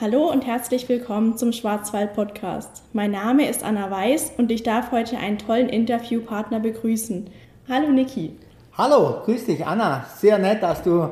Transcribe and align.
Hallo 0.00 0.30
und 0.30 0.46
herzlich 0.46 0.88
willkommen 0.88 1.36
zum 1.36 1.52
Schwarzwald 1.52 2.14
Podcast. 2.14 2.84
Mein 2.92 3.10
Name 3.10 3.48
ist 3.48 3.64
Anna 3.64 3.90
Weiß 3.90 4.30
und 4.38 4.52
ich 4.52 4.62
darf 4.62 4.92
heute 4.92 5.18
einen 5.18 5.38
tollen 5.38 5.68
Interviewpartner 5.68 6.60
begrüßen. 6.60 7.28
Hallo 7.68 7.88
Niki. 7.88 8.36
Hallo, 8.74 9.22
grüß 9.24 9.46
dich 9.46 9.66
Anna. 9.66 10.06
Sehr 10.16 10.38
nett, 10.38 10.62
dass 10.62 10.84
du 10.84 11.10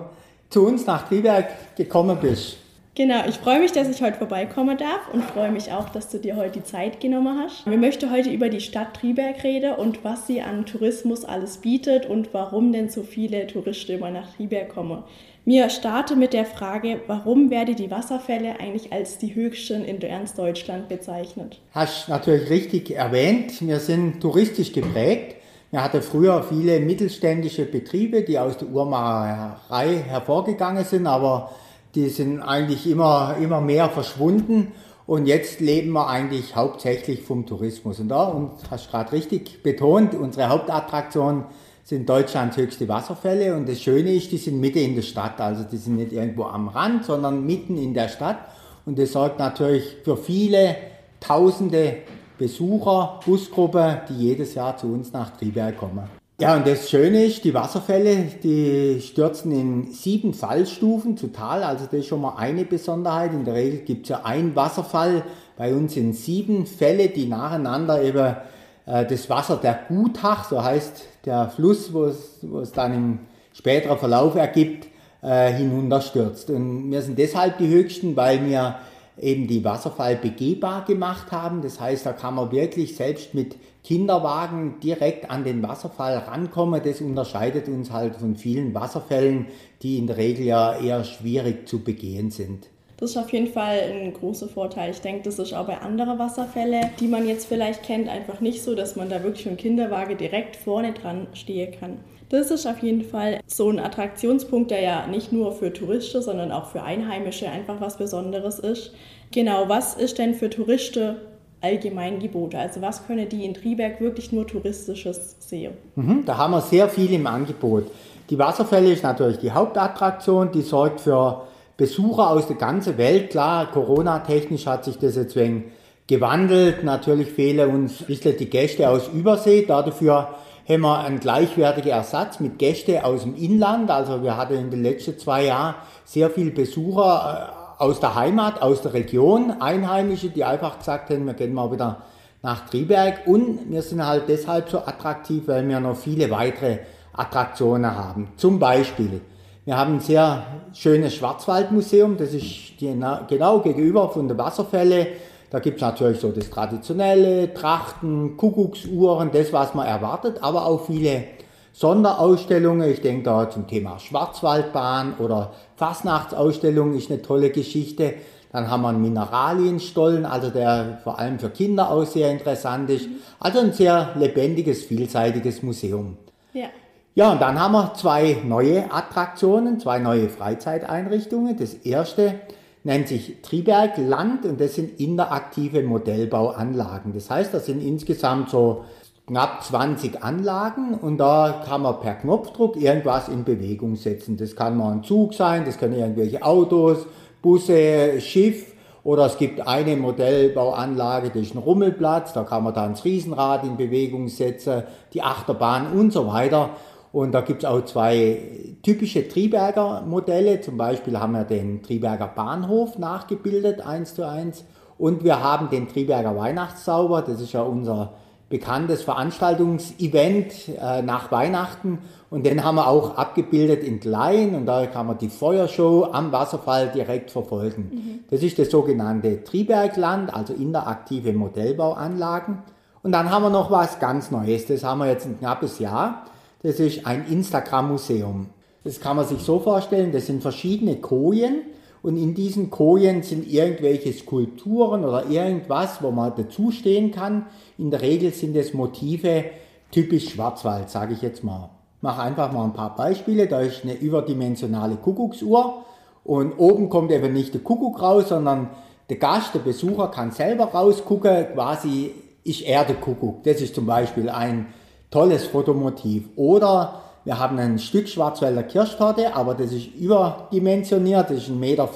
zu 0.50 0.64
uns 0.64 0.86
nach 0.86 1.08
Triberg 1.08 1.48
gekommen 1.74 2.16
bist. 2.20 2.58
Genau, 2.96 3.26
ich 3.28 3.34
freue 3.34 3.60
mich, 3.60 3.72
dass 3.72 3.90
ich 3.90 4.00
heute 4.00 4.16
vorbeikommen 4.16 4.78
darf 4.78 5.12
und 5.12 5.22
freue 5.22 5.52
mich 5.52 5.70
auch, 5.70 5.90
dass 5.90 6.08
du 6.08 6.16
dir 6.16 6.34
heute 6.34 6.60
die 6.60 6.64
Zeit 6.64 6.98
genommen 6.98 7.38
hast. 7.38 7.66
Wir 7.66 7.76
möchten 7.76 8.10
heute 8.10 8.30
über 8.30 8.48
die 8.48 8.62
Stadt 8.62 8.94
Triberg 8.94 9.44
reden 9.44 9.74
und 9.74 10.02
was 10.02 10.26
sie 10.26 10.40
an 10.40 10.64
Tourismus 10.64 11.26
alles 11.26 11.58
bietet 11.58 12.06
und 12.06 12.32
warum 12.32 12.72
denn 12.72 12.88
so 12.88 13.02
viele 13.02 13.46
Touristen 13.48 13.98
immer 13.98 14.10
nach 14.10 14.34
Triberg 14.34 14.70
kommen. 14.70 15.04
Wir 15.44 15.68
starten 15.68 16.18
mit 16.18 16.32
der 16.32 16.46
Frage, 16.46 17.02
warum 17.06 17.50
werden 17.50 17.76
die 17.76 17.90
Wasserfälle 17.90 18.58
eigentlich 18.60 18.90
als 18.94 19.18
die 19.18 19.34
höchsten 19.34 19.84
in 19.84 20.00
ganz 20.00 20.32
Deutschland 20.32 20.88
bezeichnet? 20.88 21.60
Hast 21.72 22.08
natürlich 22.08 22.48
richtig 22.48 22.92
erwähnt, 22.92 23.60
wir 23.60 23.78
sind 23.78 24.22
touristisch 24.22 24.72
geprägt. 24.72 25.36
Wir 25.70 25.84
hatten 25.84 26.00
früher 26.00 26.42
viele 26.42 26.80
mittelständische 26.80 27.66
Betriebe, 27.66 28.22
die 28.22 28.38
aus 28.38 28.56
der 28.56 28.68
Uhrmacherei 28.68 29.96
hervorgegangen 30.08 30.84
sind, 30.84 31.06
aber 31.06 31.50
die 31.96 32.08
sind 32.10 32.40
eigentlich 32.40 32.88
immer, 32.88 33.36
immer 33.40 33.60
mehr 33.60 33.88
verschwunden. 33.88 34.72
Und 35.06 35.26
jetzt 35.26 35.60
leben 35.60 35.92
wir 35.92 36.08
eigentlich 36.08 36.54
hauptsächlich 36.54 37.22
vom 37.22 37.46
Tourismus. 37.46 38.00
Und 38.00 38.08
da, 38.08 38.24
und 38.24 38.52
hast 38.70 38.90
gerade 38.90 39.12
richtig 39.12 39.62
betont, 39.62 40.14
unsere 40.14 40.48
Hauptattraktion 40.48 41.44
sind 41.84 42.08
Deutschlands 42.08 42.56
höchste 42.56 42.88
Wasserfälle 42.88 43.54
und 43.54 43.68
das 43.68 43.80
Schöne 43.80 44.12
ist, 44.12 44.32
die 44.32 44.38
sind 44.38 44.60
mitten 44.60 44.78
in 44.78 44.96
der 44.96 45.02
Stadt, 45.02 45.40
also 45.40 45.62
die 45.62 45.76
sind 45.76 45.94
nicht 45.94 46.12
irgendwo 46.12 46.42
am 46.42 46.66
Rand, 46.66 47.04
sondern 47.04 47.46
mitten 47.46 47.78
in 47.78 47.94
der 47.94 48.08
Stadt 48.08 48.38
und 48.86 48.98
das 48.98 49.12
sorgt 49.12 49.38
natürlich 49.38 49.98
für 50.02 50.16
viele 50.16 50.74
tausende 51.20 51.98
Besucher, 52.38 53.20
Busgruppen, 53.24 53.98
die 54.08 54.14
jedes 54.14 54.54
Jahr 54.54 54.76
zu 54.76 54.88
uns 54.88 55.12
nach 55.12 55.36
Triberg 55.36 55.78
kommen. 55.78 56.15
Ja, 56.38 56.54
und 56.54 56.66
das 56.66 56.90
Schöne 56.90 57.24
ist, 57.24 57.44
die 57.44 57.54
Wasserfälle, 57.54 58.26
die 58.42 59.00
stürzen 59.00 59.52
in 59.52 59.90
sieben 59.90 60.34
Fallstufen 60.34 61.16
zu 61.16 61.28
Tal, 61.28 61.62
also 61.62 61.86
das 61.86 61.94
ist 61.94 62.08
schon 62.08 62.20
mal 62.20 62.34
eine 62.36 62.66
Besonderheit. 62.66 63.32
In 63.32 63.46
der 63.46 63.54
Regel 63.54 63.78
gibt 63.78 64.02
es 64.02 64.10
ja 64.10 64.20
einen 64.22 64.54
Wasserfall, 64.54 65.22
bei 65.56 65.72
uns 65.74 65.94
sind 65.94 66.12
sieben 66.12 66.66
Fälle, 66.66 67.08
die 67.08 67.24
nacheinander 67.24 68.02
eben 68.02 68.36
äh, 68.84 69.06
das 69.06 69.30
Wasser 69.30 69.56
der 69.56 69.80
Gutach, 69.88 70.46
so 70.50 70.62
heißt 70.62 71.04
der 71.24 71.48
Fluss, 71.48 71.94
wo 71.94 72.04
es, 72.04 72.72
dann 72.72 72.92
im 72.92 73.18
späteren 73.54 73.96
Verlauf 73.96 74.34
ergibt, 74.34 74.88
äh, 75.22 75.50
hinunterstürzt. 75.54 76.50
Und 76.50 76.90
wir 76.90 77.00
sind 77.00 77.18
deshalb 77.18 77.56
die 77.56 77.68
höchsten, 77.68 78.14
weil 78.14 78.44
wir 78.44 78.76
eben 79.18 79.46
die 79.46 79.64
Wasserfall 79.64 80.16
begehbar 80.16 80.84
gemacht 80.84 81.32
haben. 81.32 81.62
Das 81.62 81.80
heißt, 81.80 82.04
da 82.04 82.12
kann 82.12 82.34
man 82.34 82.52
wirklich 82.52 82.96
selbst 82.96 83.34
mit 83.34 83.56
Kinderwagen 83.82 84.80
direkt 84.82 85.30
an 85.30 85.44
den 85.44 85.62
Wasserfall 85.62 86.18
rankommen. 86.18 86.82
Das 86.84 87.00
unterscheidet 87.00 87.68
uns 87.68 87.90
halt 87.92 88.16
von 88.16 88.36
vielen 88.36 88.74
Wasserfällen, 88.74 89.46
die 89.82 89.98
in 89.98 90.06
der 90.06 90.16
Regel 90.16 90.46
ja 90.46 90.78
eher 90.78 91.04
schwierig 91.04 91.68
zu 91.68 91.82
begehen 91.82 92.30
sind. 92.30 92.68
Das 92.98 93.10
ist 93.10 93.16
auf 93.18 93.30
jeden 93.30 93.48
Fall 93.48 93.78
ein 93.78 94.14
großer 94.14 94.48
Vorteil. 94.48 94.90
Ich 94.90 95.02
denke, 95.02 95.22
das 95.24 95.38
ist 95.38 95.52
auch 95.52 95.66
bei 95.66 95.78
anderen 95.78 96.18
Wasserfällen, 96.18 96.86
die 96.98 97.08
man 97.08 97.28
jetzt 97.28 97.46
vielleicht 97.46 97.82
kennt, 97.82 98.08
einfach 98.08 98.40
nicht 98.40 98.62
so, 98.62 98.74
dass 98.74 98.96
man 98.96 99.10
da 99.10 99.22
wirklich 99.22 99.44
mit 99.44 99.58
dem 99.58 99.62
Kinderwagen 99.62 100.16
direkt 100.16 100.56
vorne 100.56 100.94
dran 100.94 101.26
stehen 101.34 101.74
kann. 101.78 101.98
Das 102.28 102.50
ist 102.50 102.66
auf 102.66 102.82
jeden 102.82 103.02
Fall 103.02 103.40
so 103.46 103.70
ein 103.70 103.78
Attraktionspunkt, 103.78 104.70
der 104.70 104.80
ja 104.80 105.06
nicht 105.06 105.32
nur 105.32 105.52
für 105.52 105.72
Touristen, 105.72 106.22
sondern 106.22 106.50
auch 106.50 106.66
für 106.66 106.82
Einheimische 106.82 107.48
einfach 107.48 107.80
was 107.80 107.96
Besonderes 107.96 108.58
ist. 108.58 108.92
Genau, 109.30 109.68
was 109.68 109.94
ist 109.94 110.18
denn 110.18 110.34
für 110.34 110.50
Touristen 110.50 111.16
allgemein 111.60 112.18
Gebote? 112.18 112.58
Also 112.58 112.82
was 112.82 113.06
können 113.06 113.28
die 113.28 113.44
in 113.44 113.54
Triberg 113.54 114.00
wirklich 114.00 114.32
nur 114.32 114.46
touristisches 114.46 115.36
sehen? 115.38 115.74
Mhm, 115.94 116.24
da 116.26 116.36
haben 116.36 116.52
wir 116.52 116.60
sehr 116.60 116.88
viel 116.88 117.12
im 117.12 117.26
Angebot. 117.26 117.90
Die 118.30 118.38
Wasserfälle 118.38 118.92
ist 118.92 119.04
natürlich 119.04 119.38
die 119.38 119.52
Hauptattraktion, 119.52 120.50
die 120.50 120.62
sorgt 120.62 121.00
für 121.00 121.46
Besucher 121.76 122.30
aus 122.30 122.48
der 122.48 122.56
ganzen 122.56 122.98
Welt. 122.98 123.30
Klar, 123.30 123.70
Corona-technisch 123.70 124.66
hat 124.66 124.84
sich 124.84 124.98
das 124.98 125.14
jetzt 125.14 125.36
wegen 125.36 125.72
gewandelt. 126.06 126.82
Natürlich 126.82 127.30
fehlen 127.30 127.70
uns 127.70 128.00
ein 128.00 128.06
bisschen 128.06 128.36
die 128.36 128.50
Gäste 128.50 128.88
aus 128.88 129.08
Übersee. 129.08 129.64
Dafür 129.66 130.28
haben 130.68 130.80
wir 130.80 130.98
einen 130.98 131.20
gleichwertigen 131.20 131.90
Ersatz 131.90 132.40
mit 132.40 132.58
Gästen 132.58 132.98
aus 132.98 133.22
dem 133.22 133.34
Inland. 133.36 133.90
Also 133.90 134.22
wir 134.22 134.36
hatten 134.36 134.54
in 134.54 134.70
den 134.70 134.82
letzten 134.82 135.18
zwei 135.18 135.44
Jahren 135.44 135.76
sehr 136.04 136.30
viele 136.30 136.50
Besucher 136.50 137.52
äh, 137.78 137.82
aus 137.82 138.00
der 138.00 138.14
Heimat, 138.14 138.62
aus 138.62 138.82
der 138.82 138.92
Region, 138.94 139.60
Einheimische, 139.60 140.30
die 140.30 140.44
einfach 140.44 140.78
gesagt 140.78 141.10
haben, 141.10 141.26
wir 141.26 141.34
gehen 141.34 141.54
mal 141.54 141.70
wieder 141.70 142.02
nach 142.42 142.68
Triberg. 142.68 143.26
Und 143.26 143.70
wir 143.70 143.82
sind 143.82 144.04
halt 144.04 144.24
deshalb 144.28 144.68
so 144.68 144.78
attraktiv, 144.78 145.44
weil 145.46 145.68
wir 145.68 145.80
noch 145.80 145.96
viele 145.96 146.30
weitere 146.30 146.78
Attraktionen 147.12 147.94
haben. 147.94 148.28
Zum 148.36 148.58
Beispiel 148.58 149.20
wir 149.66 149.76
haben 149.76 149.94
ein 149.94 150.00
sehr 150.00 150.46
schönes 150.74 151.16
Schwarzwaldmuseum, 151.16 152.16
das 152.16 152.32
ist 152.32 152.78
genau 152.78 153.58
gegenüber 153.58 154.08
von 154.10 154.28
der 154.28 154.38
Wasserfälle. 154.38 155.08
Da 155.50 155.60
gibt 155.60 155.76
es 155.76 155.82
natürlich 155.82 156.20
so 156.20 156.30
das 156.32 156.50
traditionelle, 156.50 157.54
Trachten, 157.54 158.36
Kuckucksuhren, 158.36 159.30
das, 159.32 159.52
was 159.52 159.74
man 159.74 159.86
erwartet, 159.86 160.38
aber 160.42 160.66
auch 160.66 160.86
viele 160.86 161.24
Sonderausstellungen. 161.72 162.90
Ich 162.90 163.00
denke 163.00 163.24
da 163.24 163.48
zum 163.48 163.66
Thema 163.66 163.98
Schwarzwaldbahn 163.98 165.14
oder 165.18 165.52
Fastnachtsausstellung 165.76 166.94
ist 166.94 167.10
eine 167.10 167.22
tolle 167.22 167.50
Geschichte. 167.50 168.14
Dann 168.50 168.70
haben 168.70 168.82
wir 168.82 168.88
einen 168.88 169.02
Mineralienstollen, 169.02 170.24
also 170.24 170.48
der 170.50 171.00
vor 171.04 171.18
allem 171.18 171.38
für 171.38 171.50
Kinder 171.50 171.90
auch 171.90 172.06
sehr 172.06 172.30
interessant 172.30 172.88
ist. 172.88 173.08
Also 173.38 173.58
ein 173.60 173.72
sehr 173.72 174.12
lebendiges, 174.16 174.84
vielseitiges 174.84 175.62
Museum. 175.62 176.16
Ja. 176.54 176.68
Ja, 177.14 177.32
und 177.32 177.40
dann 177.40 177.60
haben 177.60 177.72
wir 177.72 177.94
zwei 177.94 178.38
neue 178.44 178.92
Attraktionen, 178.92 179.80
zwei 179.80 179.98
neue 179.98 180.28
Freizeiteinrichtungen. 180.28 181.56
Das 181.56 181.72
erste 181.72 182.40
nennt 182.86 183.08
sich 183.08 183.42
Triberg 183.42 183.98
Land 183.98 184.46
und 184.46 184.60
das 184.60 184.76
sind 184.76 185.00
interaktive 185.00 185.82
Modellbauanlagen. 185.82 187.12
Das 187.12 187.28
heißt, 187.28 187.52
das 187.52 187.66
sind 187.66 187.82
insgesamt 187.84 188.48
so 188.48 188.84
knapp 189.26 189.64
20 189.64 190.22
Anlagen 190.22 190.94
und 190.94 191.18
da 191.18 191.64
kann 191.66 191.82
man 191.82 191.98
per 191.98 192.14
Knopfdruck 192.14 192.76
irgendwas 192.76 193.28
in 193.28 193.42
Bewegung 193.42 193.96
setzen. 193.96 194.36
Das 194.36 194.54
kann 194.54 194.76
mal 194.76 194.92
ein 194.92 195.02
Zug 195.02 195.34
sein, 195.34 195.64
das 195.64 195.78
können 195.78 195.98
irgendwelche 195.98 196.44
Autos, 196.44 197.06
Busse, 197.42 198.20
Schiff 198.20 198.72
oder 199.02 199.26
es 199.26 199.36
gibt 199.36 199.66
eine 199.66 199.96
Modellbauanlage, 199.96 201.30
das 201.30 201.42
ist 201.42 201.54
ein 201.56 201.58
Rummelplatz, 201.58 202.34
da 202.34 202.44
kann 202.44 202.62
man 202.62 202.72
dann 202.72 202.92
das 202.92 203.04
Riesenrad 203.04 203.64
in 203.64 203.76
Bewegung 203.76 204.28
setzen, 204.28 204.84
die 205.12 205.22
Achterbahn 205.22 205.92
und 205.92 206.12
so 206.12 206.28
weiter. 206.28 206.70
Und 207.16 207.32
da 207.32 207.40
gibt 207.40 207.62
es 207.62 207.64
auch 207.66 207.82
zwei 207.86 208.76
typische 208.82 209.26
Triberger 209.26 210.02
Modelle. 210.02 210.60
Zum 210.60 210.76
Beispiel 210.76 211.18
haben 211.18 211.32
wir 211.32 211.44
den 211.44 211.82
Triberger 211.82 212.26
Bahnhof 212.26 212.98
nachgebildet, 212.98 213.80
eins 213.80 214.14
zu 214.14 214.28
eins. 214.28 214.64
Und 214.98 215.24
wir 215.24 215.42
haben 215.42 215.70
den 215.70 215.88
Triberger 215.88 216.36
Weihnachtszauber. 216.36 217.22
Das 217.22 217.40
ist 217.40 217.54
ja 217.54 217.62
unser 217.62 218.12
bekanntes 218.50 219.02
Veranstaltungsevent 219.02 220.68
äh, 220.78 221.00
nach 221.00 221.32
Weihnachten. 221.32 222.00
Und 222.28 222.44
den 222.44 222.62
haben 222.62 222.74
wir 222.74 222.86
auch 222.86 223.16
abgebildet 223.16 223.82
in 223.82 223.98
klein. 223.98 224.54
Und 224.54 224.66
da 224.66 224.84
kann 224.84 225.06
man 225.06 225.16
die 225.16 225.30
Feuershow 225.30 226.10
am 226.12 226.32
Wasserfall 226.32 226.90
direkt 226.90 227.30
verfolgen. 227.30 227.90
Mhm. 227.94 228.18
Das 228.28 228.42
ist 228.42 228.58
das 228.58 228.70
sogenannte 228.70 229.42
Tribergland, 229.42 230.34
also 230.36 230.52
interaktive 230.52 231.32
Modellbauanlagen. 231.32 232.58
Und 233.02 233.12
dann 233.12 233.30
haben 233.30 233.44
wir 233.44 233.50
noch 233.50 233.70
was 233.70 234.00
ganz 234.00 234.30
Neues. 234.30 234.66
Das 234.66 234.84
haben 234.84 234.98
wir 234.98 235.06
jetzt 235.06 235.24
ein 235.24 235.38
knappes 235.38 235.78
Jahr. 235.78 236.26
Das 236.66 236.80
ist 236.80 237.06
ein 237.06 237.26
Instagram-Museum. 237.28 238.48
Das 238.82 238.98
kann 238.98 239.14
man 239.14 239.24
sich 239.24 239.38
so 239.38 239.60
vorstellen, 239.60 240.10
das 240.10 240.26
sind 240.26 240.42
verschiedene 240.42 240.96
Kojen 240.96 241.62
und 242.02 242.16
in 242.16 242.34
diesen 242.34 242.70
Kojen 242.70 243.22
sind 243.22 243.48
irgendwelche 243.48 244.12
Skulpturen 244.12 245.04
oder 245.04 245.30
irgendwas, 245.30 246.02
wo 246.02 246.10
man 246.10 246.34
dazustehen 246.34 247.12
kann. 247.12 247.46
In 247.78 247.92
der 247.92 248.02
Regel 248.02 248.32
sind 248.32 248.56
es 248.56 248.74
Motive 248.74 249.44
typisch 249.92 250.30
Schwarzwald, 250.30 250.90
sage 250.90 251.14
ich 251.14 251.22
jetzt 251.22 251.44
mal. 251.44 251.70
Ich 251.98 252.02
mache 252.02 252.22
einfach 252.22 252.50
mal 252.50 252.64
ein 252.64 252.72
paar 252.72 252.96
Beispiele. 252.96 253.46
Da 253.46 253.60
ist 253.60 253.84
eine 253.84 253.94
überdimensionale 253.94 254.96
Kuckucksuhr 254.96 255.84
und 256.24 256.54
oben 256.58 256.88
kommt 256.88 257.12
eben 257.12 257.32
nicht 257.32 257.54
der 257.54 257.60
Kuckuck 257.60 258.02
raus, 258.02 258.30
sondern 258.30 258.70
der 259.08 259.18
Gast, 259.18 259.54
der 259.54 259.60
Besucher 259.60 260.08
kann 260.08 260.32
selber 260.32 260.64
rausgucken, 260.64 261.46
quasi 261.54 262.10
ist 262.42 262.62
er 262.62 262.84
der 262.84 262.96
Kuckuck. 262.96 263.44
Das 263.44 263.60
ist 263.60 263.76
zum 263.76 263.86
Beispiel 263.86 264.28
ein 264.28 264.66
tolles 265.10 265.46
Fotomotiv. 265.46 266.24
Oder 266.36 267.02
wir 267.24 267.38
haben 267.38 267.58
ein 267.58 267.78
Stück 267.78 268.08
Schwarzwälder 268.08 268.62
Kirschtorte, 268.62 269.34
aber 269.34 269.54
das 269.54 269.72
ist 269.72 269.94
überdimensioniert, 269.94 271.30
das 271.30 271.38
ist 271.38 271.50
1,50 271.50 271.52
Meter 271.54 271.88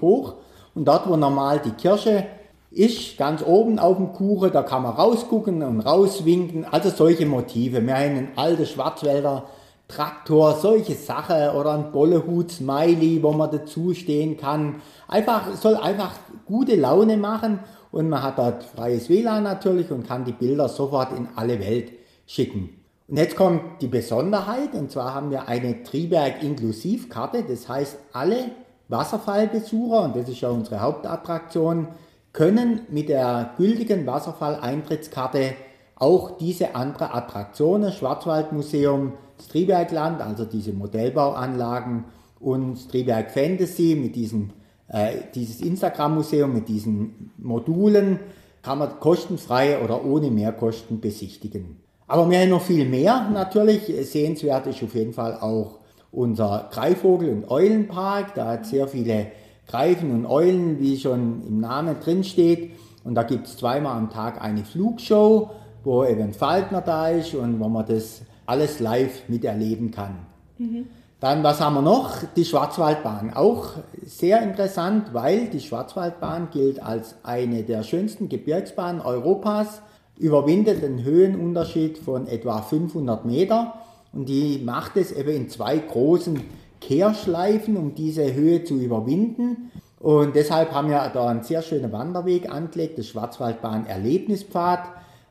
hoch. 0.00 0.34
Und 0.74 0.86
dort, 0.86 1.08
wo 1.08 1.16
normal 1.16 1.60
die 1.64 1.70
Kirsche 1.70 2.24
ist, 2.70 3.18
ganz 3.18 3.44
oben 3.44 3.78
auf 3.78 3.96
dem 3.96 4.12
Kuchen, 4.12 4.50
da 4.52 4.62
kann 4.62 4.82
man 4.82 4.94
rausgucken 4.94 5.62
und 5.62 5.80
rauswinken. 5.80 6.64
Also 6.70 6.90
solche 6.90 7.26
Motive. 7.26 7.86
Wir 7.86 7.94
haben 7.94 8.16
ein 8.16 8.28
altes 8.36 8.70
Schwarzwälder 8.70 9.44
Traktor, 9.88 10.54
solche 10.54 10.94
Sachen 10.94 11.50
oder 11.50 11.74
ein 11.74 11.92
Bollehut-Smiley, 11.92 13.22
wo 13.22 13.32
man 13.32 13.50
dazu 13.50 13.92
stehen 13.92 14.38
kann. 14.38 14.76
Einfach, 15.06 15.54
soll 15.54 15.76
einfach 15.76 16.14
gute 16.46 16.76
Laune 16.76 17.18
machen 17.18 17.60
und 17.90 18.08
man 18.08 18.22
hat 18.22 18.38
dort 18.38 18.64
freies 18.64 19.10
WLAN 19.10 19.42
natürlich 19.42 19.90
und 19.90 20.08
kann 20.08 20.24
die 20.24 20.32
Bilder 20.32 20.68
sofort 20.68 21.12
in 21.12 21.28
alle 21.36 21.60
Welt 21.60 21.92
schicken. 22.26 22.70
Und 23.08 23.16
jetzt 23.18 23.36
kommt 23.36 23.82
die 23.82 23.88
Besonderheit 23.88 24.74
und 24.74 24.90
zwar 24.90 25.14
haben 25.14 25.30
wir 25.30 25.48
eine 25.48 25.82
Triberg-Inklusivkarte, 25.82 27.44
das 27.46 27.68
heißt 27.68 27.98
alle 28.12 28.52
Wasserfallbesucher, 28.88 30.04
und 30.04 30.16
das 30.16 30.28
ist 30.28 30.40
ja 30.40 30.50
unsere 30.50 30.80
Hauptattraktion, 30.80 31.88
können 32.32 32.82
mit 32.90 33.08
der 33.08 33.52
gültigen 33.56 34.06
Wasserfall-Eintrittskarte 34.06 35.54
auch 35.96 36.38
diese 36.38 36.74
andere 36.74 37.12
Attraktionen, 37.14 37.92
Schwarzwaldmuseum, 37.92 39.12
Stribergland, 39.40 40.20
also 40.20 40.44
diese 40.44 40.72
Modellbauanlagen 40.72 42.04
und 42.40 42.76
Striberg 42.76 43.30
Fantasy 43.30 43.96
mit 44.00 44.16
diesem, 44.16 44.50
äh, 44.88 45.16
dieses 45.34 45.60
Instagram-Museum 45.60 46.52
mit 46.52 46.68
diesen 46.68 47.30
Modulen, 47.38 48.20
kann 48.62 48.78
man 48.78 49.00
kostenfrei 49.00 49.82
oder 49.82 50.04
ohne 50.04 50.30
Mehrkosten 50.30 51.00
besichtigen. 51.00 51.81
Aber 52.12 52.30
wir 52.30 52.38
haben 52.38 52.50
noch 52.50 52.62
viel 52.62 52.86
mehr 52.88 53.28
natürlich. 53.32 53.84
Sehenswert 54.10 54.66
ist 54.66 54.82
auf 54.82 54.94
jeden 54.94 55.12
Fall 55.12 55.38
auch 55.40 55.78
unser 56.10 56.68
Greifvogel- 56.70 57.30
und 57.30 57.50
Eulenpark. 57.50 58.34
Da 58.34 58.48
hat 58.48 58.66
sehr 58.66 58.86
viele 58.86 59.28
Greifen 59.66 60.10
und 60.10 60.26
Eulen, 60.26 60.78
wie 60.78 60.98
schon 60.98 61.42
im 61.46 61.60
Namen 61.60 61.96
drin 62.00 62.22
steht. 62.22 62.72
Und 63.04 63.14
da 63.14 63.22
gibt 63.22 63.46
es 63.46 63.56
zweimal 63.56 63.96
am 63.96 64.10
Tag 64.10 64.42
eine 64.42 64.64
Flugshow 64.64 65.50
wo 65.84 66.04
eben 66.04 66.32
Falkner 66.32 66.80
da 66.80 67.08
ist 67.08 67.34
und 67.34 67.60
wo 67.60 67.68
man 67.68 67.86
das 67.86 68.22
alles 68.46 68.80
live 68.80 69.28
miterleben 69.28 69.90
kann. 69.90 70.18
Mhm. 70.58 70.86
Dann, 71.20 71.44
was 71.44 71.60
haben 71.60 71.74
wir 71.74 71.82
noch? 71.82 72.16
Die 72.34 72.44
Schwarzwaldbahn. 72.44 73.32
Auch 73.34 73.70
sehr 74.04 74.42
interessant, 74.42 75.14
weil 75.14 75.46
die 75.46 75.60
Schwarzwaldbahn 75.60 76.48
gilt 76.50 76.82
als 76.82 77.14
eine 77.22 77.62
der 77.62 77.84
schönsten 77.84 78.28
Gebirgsbahnen 78.28 79.00
Europas, 79.00 79.82
überwindet 80.18 80.84
einen 80.84 81.02
Höhenunterschied 81.02 81.98
von 81.98 82.26
etwa 82.26 82.62
500 82.62 83.24
Meter 83.24 83.74
und 84.12 84.28
die 84.28 84.60
macht 84.64 84.96
es 84.96 85.12
eben 85.12 85.30
in 85.30 85.48
zwei 85.48 85.78
großen 85.78 86.40
Kehrschleifen, 86.80 87.76
um 87.76 87.94
diese 87.94 88.34
Höhe 88.34 88.64
zu 88.64 88.74
überwinden. 88.74 89.70
Und 89.98 90.34
deshalb 90.34 90.72
haben 90.72 90.90
wir 90.90 91.10
da 91.14 91.28
einen 91.28 91.42
sehr 91.42 91.62
schönen 91.62 91.92
Wanderweg 91.92 92.50
angelegt, 92.50 92.98
das 92.98 93.06
Schwarzwaldbahn 93.06 93.86
Erlebnispfad. 93.86 94.80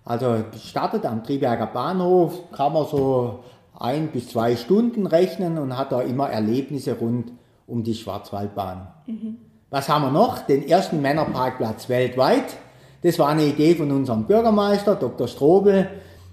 Also 0.06 0.44
startet 0.57 1.06
am 1.06 1.24
Triberger 1.24 1.68
Bahnhof, 1.68 2.51
kann 2.51 2.74
man 2.74 2.88
so 2.88 3.39
ein 3.78 4.07
bis 4.07 4.30
zwei 4.30 4.56
Stunden 4.56 5.06
rechnen 5.06 5.57
und 5.57 5.78
hat 5.78 5.92
da 5.92 6.01
immer 6.01 6.30
Erlebnisse 6.30 6.94
rund 6.94 7.31
um 7.68 7.83
die 7.83 7.95
Schwarzwaldbahn. 7.95 8.88
Mhm. 9.07 9.38
Was 9.69 9.89
haben 9.89 10.04
wir 10.06 10.12
noch? 10.12 10.39
Den 10.39 10.68
ersten 10.68 11.01
Männerparkplatz 11.01 11.88
weltweit. 11.88 12.57
Das 13.03 13.18
war 13.18 13.30
eine 13.30 13.45
Idee 13.45 13.75
von 13.75 13.92
unserem 13.92 14.25
Bürgermeister, 14.25 14.95
Dr. 14.95 15.27
Strobel, 15.27 15.89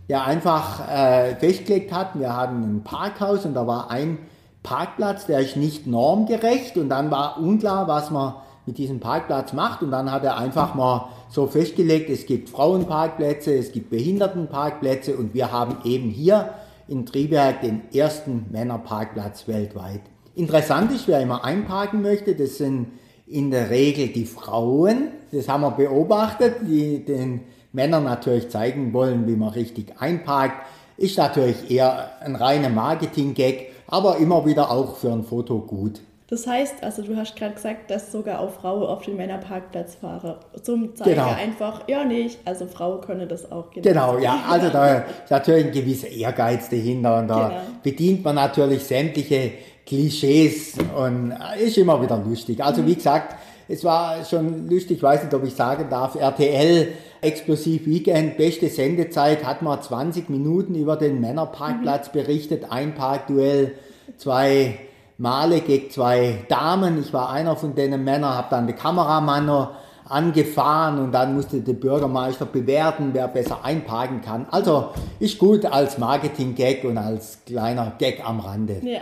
der 0.09 0.25
einfach 0.25 0.89
äh, 0.89 1.35
festgelegt 1.37 1.93
hat, 1.93 2.19
wir 2.19 2.37
hatten 2.37 2.63
ein 2.63 2.85
Parkhaus 2.85 3.45
und 3.45 3.55
da 3.55 3.67
war 3.67 3.91
ein 3.91 4.19
Parkplatz, 4.63 5.27
der 5.27 5.41
ist 5.41 5.57
nicht 5.57 5.87
normgerecht 5.87 6.77
und 6.77 6.89
dann 6.89 7.11
war 7.11 7.39
unklar, 7.39 7.89
was 7.89 8.11
man 8.11 8.35
mit 8.67 8.79
diesem 8.79 9.01
Parkplatz 9.01 9.53
macht. 9.53 9.83
Und 9.83 9.91
dann 9.91 10.13
hat 10.13 10.25
er 10.25 10.37
einfach 10.37 10.75
mal 10.75 11.09
so 11.31 11.47
festgelegt, 11.47 12.11
es 12.11 12.27
gibt 12.27 12.51
Frauenparkplätze, 12.51 13.55
es 13.55 13.73
gibt 13.73 13.91
Behindertenparkplätze 13.91 15.17
und 15.17 15.35
wir 15.35 15.51
haben 15.51 15.79
eben 15.85 16.11
hier 16.11 16.51
in 16.87 17.05
Triberg 17.07 17.63
den 17.63 17.83
ersten 17.93 18.47
Männerparkplatz 18.51 19.49
weltweit. 19.49 20.03
Interessant 20.35 20.93
ist, 20.93 21.09
wer 21.09 21.21
immer 21.21 21.45
einparken 21.45 22.03
möchte, 22.03 22.35
das 22.35 22.59
sind 22.59 22.89
in 23.31 23.51
der 23.51 23.71
Regel 23.71 24.09
die 24.09 24.25
Frauen. 24.25 25.09
Das 25.33 25.49
haben 25.49 25.63
wir 25.63 25.71
beobachtet, 25.73 26.57
die 26.63 27.05
den 27.05 27.41
Männern 27.73 28.05
natürlich 28.05 28.49
zeigen 28.49 28.93
wollen, 28.93 29.27
wie 29.27 29.37
man 29.37 29.51
richtig 29.51 29.93
einparkt. 29.99 30.67
Ist 30.97 31.19
natürlich 31.19 31.71
eher 31.71 32.11
ein 32.21 32.35
reiner 32.35 32.71
Marketing-Gag, 32.71 33.73
aber 33.87 34.17
immer 34.17 34.45
wieder 34.47 34.71
auch 34.71 34.97
für 34.97 35.13
ein 35.13 35.23
Foto 35.23 35.61
gut. 35.61 36.01
Das 36.31 36.47
heißt, 36.47 36.83
also 36.83 37.03
du 37.03 37.17
hast 37.17 37.37
gerade 37.37 37.55
gesagt, 37.55 37.91
dass 37.91 38.13
sogar 38.13 38.41
auch 38.41 38.51
Frauen 38.51 38.83
auf 38.83 39.03
den 39.03 39.17
Männerparkplatz 39.17 39.95
fahren. 39.95 40.35
Zum 40.63 40.95
Zeigen 40.95 41.13
genau. 41.13 41.31
einfach, 41.31 41.89
ja 41.89 42.05
nicht, 42.05 42.39
also 42.45 42.67
Frauen 42.67 43.01
können 43.01 43.27
das 43.27 43.51
auch. 43.51 43.71
Genau, 43.71 43.83
genau 43.83 44.19
ja, 44.19 44.43
also 44.49 44.69
da 44.69 44.97
ist 44.97 45.31
natürlich 45.31 45.67
ein 45.67 45.73
gewisser 45.73 46.09
Ehrgeiz 46.09 46.69
dahinter 46.69 47.21
und 47.21 47.29
da 47.29 47.49
genau. 47.49 47.61
bedient 47.83 48.25
man 48.25 48.35
natürlich 48.35 48.85
sämtliche 48.85 49.53
Klischees 49.89 50.75
und 50.97 51.35
ist 51.59 51.79
immer 51.79 52.01
wieder 52.03 52.23
lustig. 52.23 52.63
Also 52.63 52.87
wie 52.87 52.95
gesagt, 52.95 53.37
es 53.69 53.83
war 53.85 54.23
schon 54.25 54.69
lustig, 54.69 54.99
ich 54.99 55.03
weiß 55.03 55.25
nicht, 55.25 55.35
ob 55.35 55.45
ich 55.45 55.55
sagen 55.55 55.87
darf, 55.89 56.15
RTL 56.15 56.89
Explosiv 57.21 57.87
Weekend, 57.87 58.37
beste 58.37 58.69
Sendezeit, 58.69 59.45
hat 59.45 59.63
man 59.63 59.83
20 59.83 60.29
Minuten 60.29 60.75
über 60.75 60.97
den 60.97 61.21
Männerparkplatz 61.21 62.09
mhm. 62.09 62.13
berichtet, 62.13 62.71
ein 62.71 62.95
Parkduell, 62.95 63.75
zwei 64.19 64.79
Male 65.17 65.61
gegen 65.61 65.91
zwei 65.91 66.45
Damen. 66.49 67.01
Ich 67.01 67.13
war 67.13 67.31
einer 67.31 67.57
von 67.57 67.75
denen 67.75 68.05
Männern, 68.05 68.35
habe 68.35 68.49
dann 68.51 68.67
den 68.67 68.77
Kameramann 68.77 69.69
angefahren 70.05 71.01
und 71.01 71.13
dann 71.13 71.35
musste 71.35 71.61
der 71.61 71.73
Bürgermeister 71.73 72.47
bewerten, 72.47 73.11
wer 73.15 73.27
besser 73.27 73.65
einparken 73.65 74.21
kann. 74.21 74.47
Also 74.51 74.91
ist 75.19 75.39
gut 75.39 75.65
als 75.67 75.99
Marketing-Gag 75.99 76.85
und 76.85 76.99
als 76.99 77.39
kleiner 77.47 77.95
Gag 77.99 78.23
am 78.25 78.41
Rande. 78.41 78.81
Ja. 78.83 79.01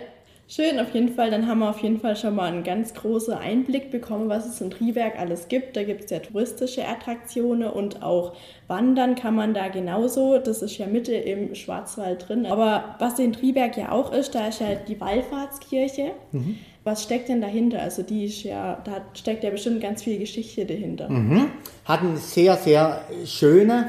Schön, 0.49 0.79
auf 0.79 0.95
jeden 0.95 1.09
Fall. 1.09 1.31
Dann 1.33 1.49
haben 1.49 1.59
wir 1.59 1.71
auf 1.71 1.81
jeden 1.81 1.99
Fall 1.99 2.15
schon 2.15 2.37
mal 2.37 2.45
einen 2.45 2.63
ganz 2.63 2.95
großen 2.95 3.35
Einblick 3.35 3.91
bekommen, 3.91 4.29
was 4.29 4.47
es 4.47 4.61
in 4.61 4.71
Triberg 4.71 5.19
alles 5.19 5.49
gibt. 5.49 5.77
Da 5.77 5.83
gibt 5.83 6.05
es 6.05 6.11
ja 6.11 6.21
touristische 6.21 6.87
Attraktionen 6.87 7.69
und 7.69 8.05
auch 8.05 8.33
Wandern 8.69 9.17
kann 9.17 9.35
man 9.35 9.55
da 9.55 9.67
genauso. 9.69 10.39
Das 10.39 10.63
ist 10.63 10.79
ja 10.79 10.87
Mitte 10.87 11.15
im 11.15 11.57
Schwarzwald 11.57 12.29
drin. 12.29 12.47
Aber 12.47 12.95
was 13.01 13.19
in 13.19 13.33
Triberg 13.33 13.77
ja 13.77 13.91
auch 13.91 14.13
ist, 14.13 14.37
da 14.37 14.47
ist 14.47 14.61
ja 14.61 14.77
die 14.77 15.01
Wallfahrtskirche. 15.01 16.13
Mhm. 16.31 16.59
Was 16.85 17.03
steckt 17.03 17.29
denn 17.29 17.41
dahinter? 17.41 17.81
Also 17.83 18.05
die 18.05 18.27
ist 18.27 18.45
ja, 18.45 18.81
da 18.85 19.01
steckt 19.15 19.43
ja 19.43 19.51
bestimmt 19.51 19.81
ganz 19.81 20.05
viel 20.05 20.21
Geschichte 20.21 20.65
dahinter. 20.65 21.09
Mhm. 21.09 21.51
Hat 21.85 22.03
einen 22.03 22.19
sehr, 22.19 22.57
sehr 22.57 23.01
schönen 23.25 23.87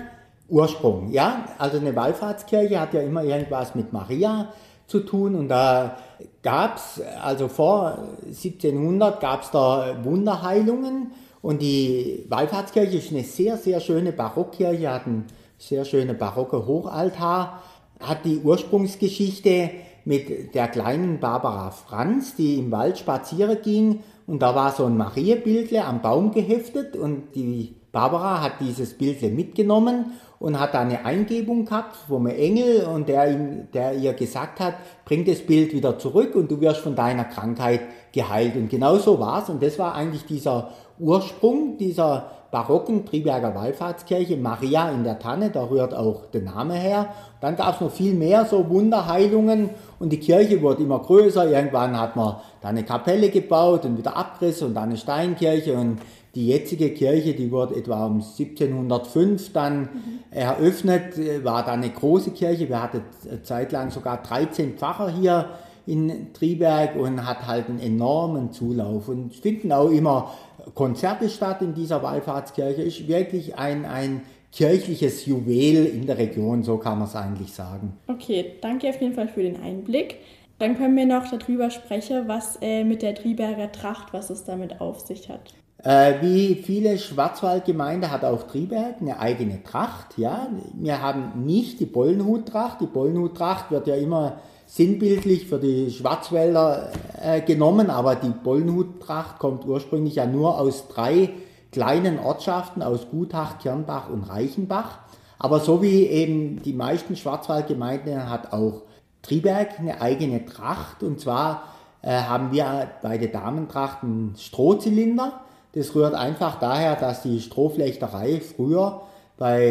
Ursprung. 0.49 1.11
Ja, 1.11 1.49
also 1.59 1.77
eine 1.77 1.95
Wallfahrtskirche 1.95 2.79
hat 2.79 2.95
ja 2.95 3.01
immer 3.01 3.23
irgendwas 3.23 3.75
mit 3.75 3.93
Maria 3.93 4.51
zu 4.87 5.01
tun 5.01 5.35
und 5.35 5.49
da 5.49 5.97
gab 6.47 6.77
es, 6.77 7.01
also 7.21 7.49
vor 7.49 7.97
1700 8.25 9.19
gab 9.19 9.43
es 9.43 9.51
da 9.51 9.97
Wunderheilungen 10.01 11.11
und 11.41 11.61
die 11.61 12.25
Wallfahrtskirche 12.29 12.99
ist 12.99 13.11
eine 13.11 13.23
sehr, 13.23 13.57
sehr 13.57 13.81
schöne 13.81 14.13
Barockkirche, 14.13 14.89
hat 14.89 15.07
einen 15.07 15.25
sehr 15.57 15.83
schönen 15.83 16.17
barocke 16.17 16.65
Hochaltar, 16.65 17.61
hat 17.99 18.23
die 18.23 18.39
Ursprungsgeschichte 18.39 19.71
mit 20.05 20.55
der 20.55 20.69
kleinen 20.69 21.19
Barbara 21.19 21.71
Franz, 21.71 22.37
die 22.37 22.59
im 22.59 22.71
Wald 22.71 22.97
spazieren 22.97 23.57
ging 23.61 23.99
und 24.25 24.41
da 24.41 24.55
war 24.55 24.71
so 24.71 24.85
ein 24.85 24.95
Mariebildle 24.95 25.83
am 25.83 26.01
Baum 26.01 26.31
geheftet 26.31 26.95
und 26.95 27.35
die 27.35 27.75
Barbara 27.91 28.41
hat 28.41 28.61
dieses 28.61 28.97
Bildle 28.97 29.31
mitgenommen 29.31 30.13
und 30.39 30.59
hat 30.59 30.73
da 30.73 30.81
eine 30.81 31.05
Eingebung 31.05 31.65
gehabt 31.65 31.95
vom 32.07 32.27
Engel 32.27 32.85
und 32.85 33.09
der, 33.09 33.31
ihm, 33.31 33.67
der 33.73 33.93
ihr 33.93 34.13
gesagt 34.13 34.59
hat, 34.59 34.75
bring 35.05 35.25
das 35.25 35.39
Bild 35.39 35.73
wieder 35.73 35.97
zurück 35.97 36.35
und 36.35 36.51
du 36.51 36.61
wirst 36.61 36.81
von 36.81 36.95
deiner 36.95 37.25
Krankheit 37.25 37.81
geheilt. 38.11 38.55
Und 38.55 38.69
genau 38.69 38.97
so 38.97 39.19
war's 39.19 39.49
und 39.49 39.61
das 39.61 39.77
war 39.77 39.95
eigentlich 39.95 40.25
dieser 40.25 40.69
Ursprung 40.99 41.77
dieser 41.77 42.31
barocken 42.51 43.05
Triberger 43.05 43.53
Wallfahrtskirche, 43.53 44.37
Maria 44.37 44.89
in 44.91 45.03
der 45.03 45.19
Tanne, 45.19 45.49
da 45.49 45.65
rührt 45.65 45.93
auch 45.93 46.27
der 46.27 46.41
Name 46.41 46.75
her. 46.75 47.09
Dann 47.41 47.55
gab 47.55 47.75
es 47.75 47.81
noch 47.81 47.91
viel 47.91 48.13
mehr 48.13 48.45
so 48.45 48.69
Wunderheilungen 48.69 49.69
und 49.99 50.11
die 50.11 50.19
Kirche 50.19 50.61
wurde 50.61 50.83
immer 50.83 50.99
größer. 50.99 51.49
Irgendwann 51.49 51.99
hat 51.99 52.15
man 52.15 52.37
da 52.61 52.69
eine 52.69 52.83
Kapelle 52.83 53.29
gebaut 53.29 53.85
und 53.85 53.97
wieder 53.97 54.15
Abriss 54.15 54.61
und 54.61 54.73
dann 54.73 54.89
eine 54.89 54.97
Steinkirche 54.97 55.77
und 55.77 55.99
die 56.35 56.47
jetzige 56.47 56.91
Kirche, 56.91 57.33
die 57.33 57.51
wurde 57.51 57.75
etwa 57.75 58.05
um 58.05 58.21
1705 58.21 59.53
dann 59.53 59.81
mhm. 59.81 59.87
eröffnet, 60.31 61.43
war 61.43 61.65
dann 61.65 61.81
eine 61.81 61.89
große 61.89 62.31
Kirche. 62.31 62.69
Wir 62.69 62.81
hatten 62.81 63.01
zeitlang 63.43 63.89
sogar 63.89 64.21
13 64.21 64.77
Pfarrer 64.77 65.09
hier 65.09 65.49
in 65.87 66.33
Triberg 66.33 66.95
und 66.95 67.25
hat 67.25 67.47
halt 67.47 67.69
einen 67.69 67.79
enormen 67.79 68.51
Zulauf. 68.51 69.07
Und 69.07 69.33
es 69.33 69.39
finden 69.39 69.71
auch 69.71 69.89
immer 69.89 70.33
Konzerte 70.75 71.29
statt 71.29 71.61
in 71.61 71.73
dieser 71.73 72.03
Wallfahrtskirche. 72.03 72.81
Ist 72.81 73.07
wirklich 73.07 73.57
ein, 73.57 73.85
ein 73.85 74.21
kirchliches 74.51 75.25
Juwel 75.25 75.85
in 75.85 76.05
der 76.05 76.17
Region, 76.17 76.63
so 76.63 76.77
kann 76.77 76.99
man 76.99 77.07
es 77.07 77.15
eigentlich 77.15 77.53
sagen. 77.53 77.93
Okay, 78.07 78.53
danke 78.61 78.89
auf 78.89 79.01
jeden 79.01 79.13
Fall 79.13 79.29
für 79.29 79.41
den 79.41 79.61
Einblick. 79.61 80.17
Dann 80.59 80.75
können 80.75 80.95
wir 80.95 81.05
noch 81.05 81.29
darüber 81.29 81.69
sprechen, 81.69 82.27
was 82.27 82.57
äh, 82.61 82.83
mit 82.83 83.01
der 83.01 83.15
Triberger 83.15 83.71
Tracht, 83.71 84.13
was 84.13 84.29
es 84.29 84.43
damit 84.43 84.81
auf 84.81 85.01
sich 85.01 85.29
hat. 85.29 85.53
Äh, 85.83 86.15
wie 86.21 86.55
viele 86.55 86.97
Schwarzwaldgemeinden 86.97 88.09
hat 88.11 88.25
auch 88.25 88.43
Triberg 88.43 88.99
eine 88.99 89.19
eigene 89.19 89.61
Tracht. 89.63 90.17
Ja? 90.17 90.47
Wir 90.73 91.01
haben 91.01 91.45
nicht 91.45 91.79
die 91.79 91.85
Bollenhuttracht. 91.85 92.81
Die 92.81 92.87
Bollenhuttracht 92.87 93.69
wird 93.69 93.85
ja 93.85 93.95
immer 93.95 94.39
sinnbildlich 94.67 95.47
für 95.47 95.59
die 95.59 95.89
Schwarzwälder 95.89 96.91
äh, 97.19 97.41
genommen, 97.41 97.89
aber 97.89 98.15
die 98.15 98.29
Bollnhuttracht 98.29 99.39
kommt 99.39 99.65
ursprünglich 99.65 100.15
ja 100.15 100.25
nur 100.25 100.59
aus 100.59 100.87
drei 100.89 101.29
kleinen 101.71 102.19
Ortschaften, 102.19 102.83
aus 102.83 103.09
Gutach, 103.09 103.59
Kirnbach 103.59 104.09
und 104.09 104.23
Reichenbach. 104.23 104.99
Aber 105.39 105.59
so 105.59 105.81
wie 105.81 106.05
eben 106.05 106.61
die 106.63 106.73
meisten 106.73 107.15
Schwarzwaldgemeinden 107.15 108.29
hat 108.29 108.53
auch 108.53 108.83
Triberg 109.21 109.79
eine 109.79 110.01
eigene 110.01 110.45
Tracht. 110.45 111.03
Und 111.03 111.19
zwar 111.19 111.63
äh, 112.01 112.11
haben 112.11 112.51
wir 112.51 112.89
bei 113.01 113.17
der 113.17 113.29
Damentracht 113.29 114.03
einen 114.03 114.35
Strohzylinder. 114.37 115.41
Das 115.73 115.93
rührt 115.95 116.15
einfach 116.15 116.59
daher, 116.59 116.95
dass 116.95 117.21
die 117.21 117.39
Strohflechterei 117.39 118.41
früher 118.41 119.03
bei, 119.37 119.67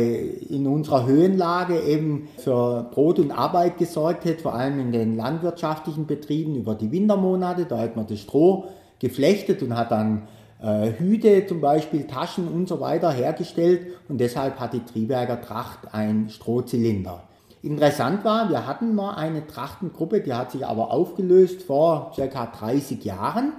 in 0.49 0.67
unserer 0.67 1.07
Höhenlage 1.07 1.81
eben 1.81 2.29
für 2.39 2.89
Brot 2.93 3.19
und 3.19 3.33
Arbeit 3.33 3.79
gesorgt 3.79 4.25
hat, 4.25 4.41
vor 4.41 4.55
allem 4.55 4.79
in 4.79 4.93
den 4.93 5.17
landwirtschaftlichen 5.17 6.07
Betrieben 6.07 6.55
über 6.55 6.75
die 6.75 6.93
Wintermonate. 6.93 7.67
Da 7.67 7.79
hat 7.79 7.97
man 7.97 8.07
das 8.07 8.21
Stroh 8.21 8.67
geflechtet 9.01 9.63
und 9.63 9.77
hat 9.77 9.91
dann 9.91 10.29
äh, 10.63 10.93
Hüte 10.99 11.47
zum 11.47 11.61
Beispiel, 11.61 12.07
Taschen 12.07 12.49
und 12.49 12.69
so 12.69 12.81
weiter 12.81 13.11
hergestellt 13.11 13.89
und 14.09 14.21
deshalb 14.21 14.61
hat 14.61 14.73
die 14.73 14.85
Triberger 14.85 15.41
Tracht 15.41 15.93
ein 15.93 16.29
Strohzylinder. 16.31 17.23
Interessant 17.63 18.25
war, 18.25 18.49
wir 18.49 18.67
hatten 18.67 18.95
mal 18.95 19.15
eine 19.15 19.47
Trachtengruppe, 19.47 20.21
die 20.21 20.33
hat 20.33 20.53
sich 20.53 20.65
aber 20.65 20.93
aufgelöst 20.93 21.63
vor 21.63 22.13
ca. 22.15 22.47
30 22.47 23.05
Jahren. 23.05 23.53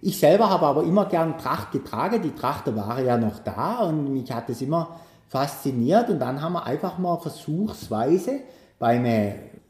Ich 0.00 0.18
selber 0.18 0.48
habe 0.50 0.66
aber 0.66 0.84
immer 0.84 1.06
gern 1.06 1.38
Tracht 1.38 1.72
getragen, 1.72 2.22
die 2.22 2.34
Tracht 2.34 2.74
war 2.74 3.00
ja 3.02 3.18
noch 3.18 3.38
da 3.40 3.80
und 3.80 4.12
mich 4.12 4.32
hat 4.32 4.48
es 4.48 4.62
immer 4.62 5.00
fasziniert 5.28 6.10
und 6.10 6.18
dann 6.18 6.42
haben 6.42 6.52
wir 6.52 6.66
einfach 6.66 6.98
mal 6.98 7.18
versuchsweise 7.18 8.40
beim 8.78 9.06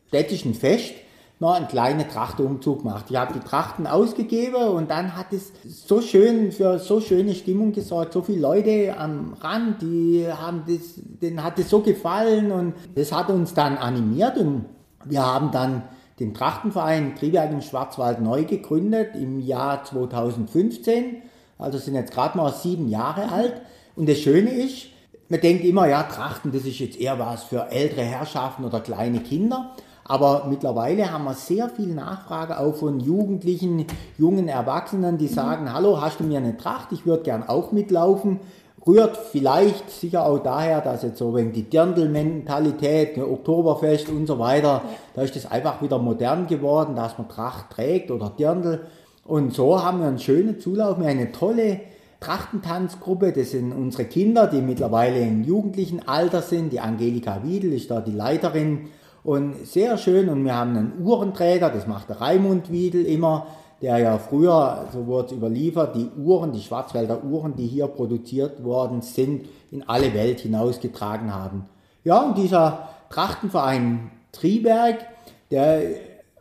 städtischen 0.08 0.54
Fest 0.54 0.94
noch 1.40 1.54
einen 1.54 1.68
kleinen 1.68 2.08
Trachtenumzug 2.08 2.82
gemacht. 2.82 3.06
Ich 3.10 3.16
habe 3.16 3.34
die 3.34 3.40
Trachten 3.40 3.86
ausgegeben 3.86 4.68
und 4.68 4.90
dann 4.90 5.16
hat 5.16 5.32
es 5.32 5.52
so 5.64 6.00
schön 6.00 6.52
für 6.52 6.78
so 6.78 7.00
schöne 7.00 7.34
Stimmung 7.34 7.72
gesorgt. 7.72 8.12
So 8.12 8.22
viele 8.22 8.40
Leute 8.40 8.94
am 8.96 9.34
Rand, 9.40 9.82
die 9.82 10.26
haben 10.30 10.62
das, 10.66 10.94
denen 10.96 11.42
hat 11.42 11.58
es 11.58 11.68
so 11.68 11.80
gefallen 11.80 12.52
und 12.52 12.74
das 12.94 13.12
hat 13.12 13.30
uns 13.30 13.52
dann 13.52 13.76
animiert 13.76 14.38
und 14.38 14.66
wir 15.04 15.22
haben 15.22 15.50
dann 15.50 15.82
den 16.20 16.32
Trachtenverein 16.32 17.16
Triebwerk 17.16 17.50
im 17.50 17.60
Schwarzwald 17.60 18.20
neu 18.20 18.44
gegründet 18.44 19.10
im 19.14 19.40
Jahr 19.40 19.84
2015. 19.84 21.22
Also 21.58 21.78
sind 21.78 21.94
jetzt 21.94 22.12
gerade 22.12 22.36
mal 22.36 22.52
sieben 22.52 22.88
Jahre 22.88 23.32
alt. 23.32 23.60
Und 23.96 24.08
das 24.08 24.18
Schöne 24.18 24.50
ist, 24.50 24.86
man 25.28 25.40
denkt 25.40 25.64
immer, 25.64 25.88
ja, 25.88 26.02
Trachten, 26.02 26.52
das 26.52 26.64
ist 26.64 26.78
jetzt 26.78 27.00
eher 27.00 27.18
was 27.18 27.44
für 27.44 27.70
ältere 27.70 28.02
Herrschaften 28.02 28.64
oder 28.64 28.80
kleine 28.80 29.20
Kinder. 29.20 29.74
Aber 30.06 30.46
mittlerweile 30.50 31.10
haben 31.10 31.24
wir 31.24 31.32
sehr 31.32 31.70
viel 31.70 31.94
Nachfrage 31.94 32.58
auch 32.58 32.74
von 32.74 33.00
Jugendlichen, 33.00 33.86
jungen 34.18 34.48
Erwachsenen, 34.48 35.16
die 35.16 35.28
sagen, 35.28 35.72
hallo, 35.72 36.00
hast 36.00 36.20
du 36.20 36.24
mir 36.24 36.38
eine 36.38 36.58
Tracht? 36.58 36.92
Ich 36.92 37.06
würde 37.06 37.22
gern 37.22 37.42
auch 37.48 37.72
mitlaufen. 37.72 38.40
Rührt 38.86 39.16
vielleicht 39.16 39.88
sicher 39.88 40.26
auch 40.26 40.40
daher, 40.40 40.82
dass 40.82 41.04
jetzt 41.04 41.16
so 41.16 41.34
wegen 41.34 41.54
die 41.54 41.62
Dirndl-Mentalität, 41.62 43.16
ne, 43.16 43.26
Oktoberfest 43.26 44.10
und 44.10 44.26
so 44.26 44.38
weiter, 44.38 44.82
da 45.14 45.22
ist 45.22 45.36
es 45.36 45.50
einfach 45.50 45.80
wieder 45.80 45.98
modern 45.98 46.46
geworden, 46.46 46.94
dass 46.94 47.16
man 47.16 47.30
Tracht 47.30 47.70
trägt 47.70 48.10
oder 48.10 48.30
Dirndl. 48.38 48.86
Und 49.24 49.54
so 49.54 49.82
haben 49.82 50.00
wir 50.00 50.08
einen 50.08 50.18
schönen 50.18 50.60
Zulauf, 50.60 51.00
wir 51.00 51.06
eine 51.06 51.32
tolle 51.32 51.80
Trachtentanzgruppe, 52.24 53.32
das 53.32 53.50
sind 53.50 53.72
unsere 53.72 54.06
Kinder, 54.06 54.46
die 54.46 54.62
mittlerweile 54.62 55.20
im 55.20 55.44
jugendlichen 55.44 56.08
Alter 56.08 56.40
sind. 56.40 56.72
Die 56.72 56.80
Angelika 56.80 57.42
Wiedel 57.44 57.74
ist 57.74 57.90
da 57.90 58.00
die 58.00 58.12
Leiterin 58.12 58.86
und 59.22 59.66
sehr 59.66 59.98
schön. 59.98 60.30
Und 60.30 60.42
wir 60.44 60.54
haben 60.54 60.76
einen 60.76 60.92
Uhrenträger, 61.04 61.68
das 61.68 61.86
macht 61.86 62.08
der 62.08 62.22
Raimund 62.22 62.72
Wiedel 62.72 63.04
immer, 63.04 63.46
der 63.82 63.98
ja 63.98 64.16
früher, 64.16 64.88
so 64.90 65.06
wurde 65.06 65.26
es 65.26 65.32
überliefert, 65.32 65.96
die 65.96 66.08
Uhren, 66.18 66.52
die 66.52 66.62
Schwarzwälder 66.62 67.22
Uhren, 67.24 67.56
die 67.56 67.66
hier 67.66 67.88
produziert 67.88 68.64
worden 68.64 69.02
sind, 69.02 69.44
in 69.70 69.86
alle 69.86 70.14
Welt 70.14 70.40
hinausgetragen 70.40 71.34
haben. 71.34 71.66
Ja, 72.04 72.22
und 72.22 72.38
dieser 72.38 72.88
Trachtenverein 73.10 74.10
Triberg, 74.32 75.04
der 75.50 75.82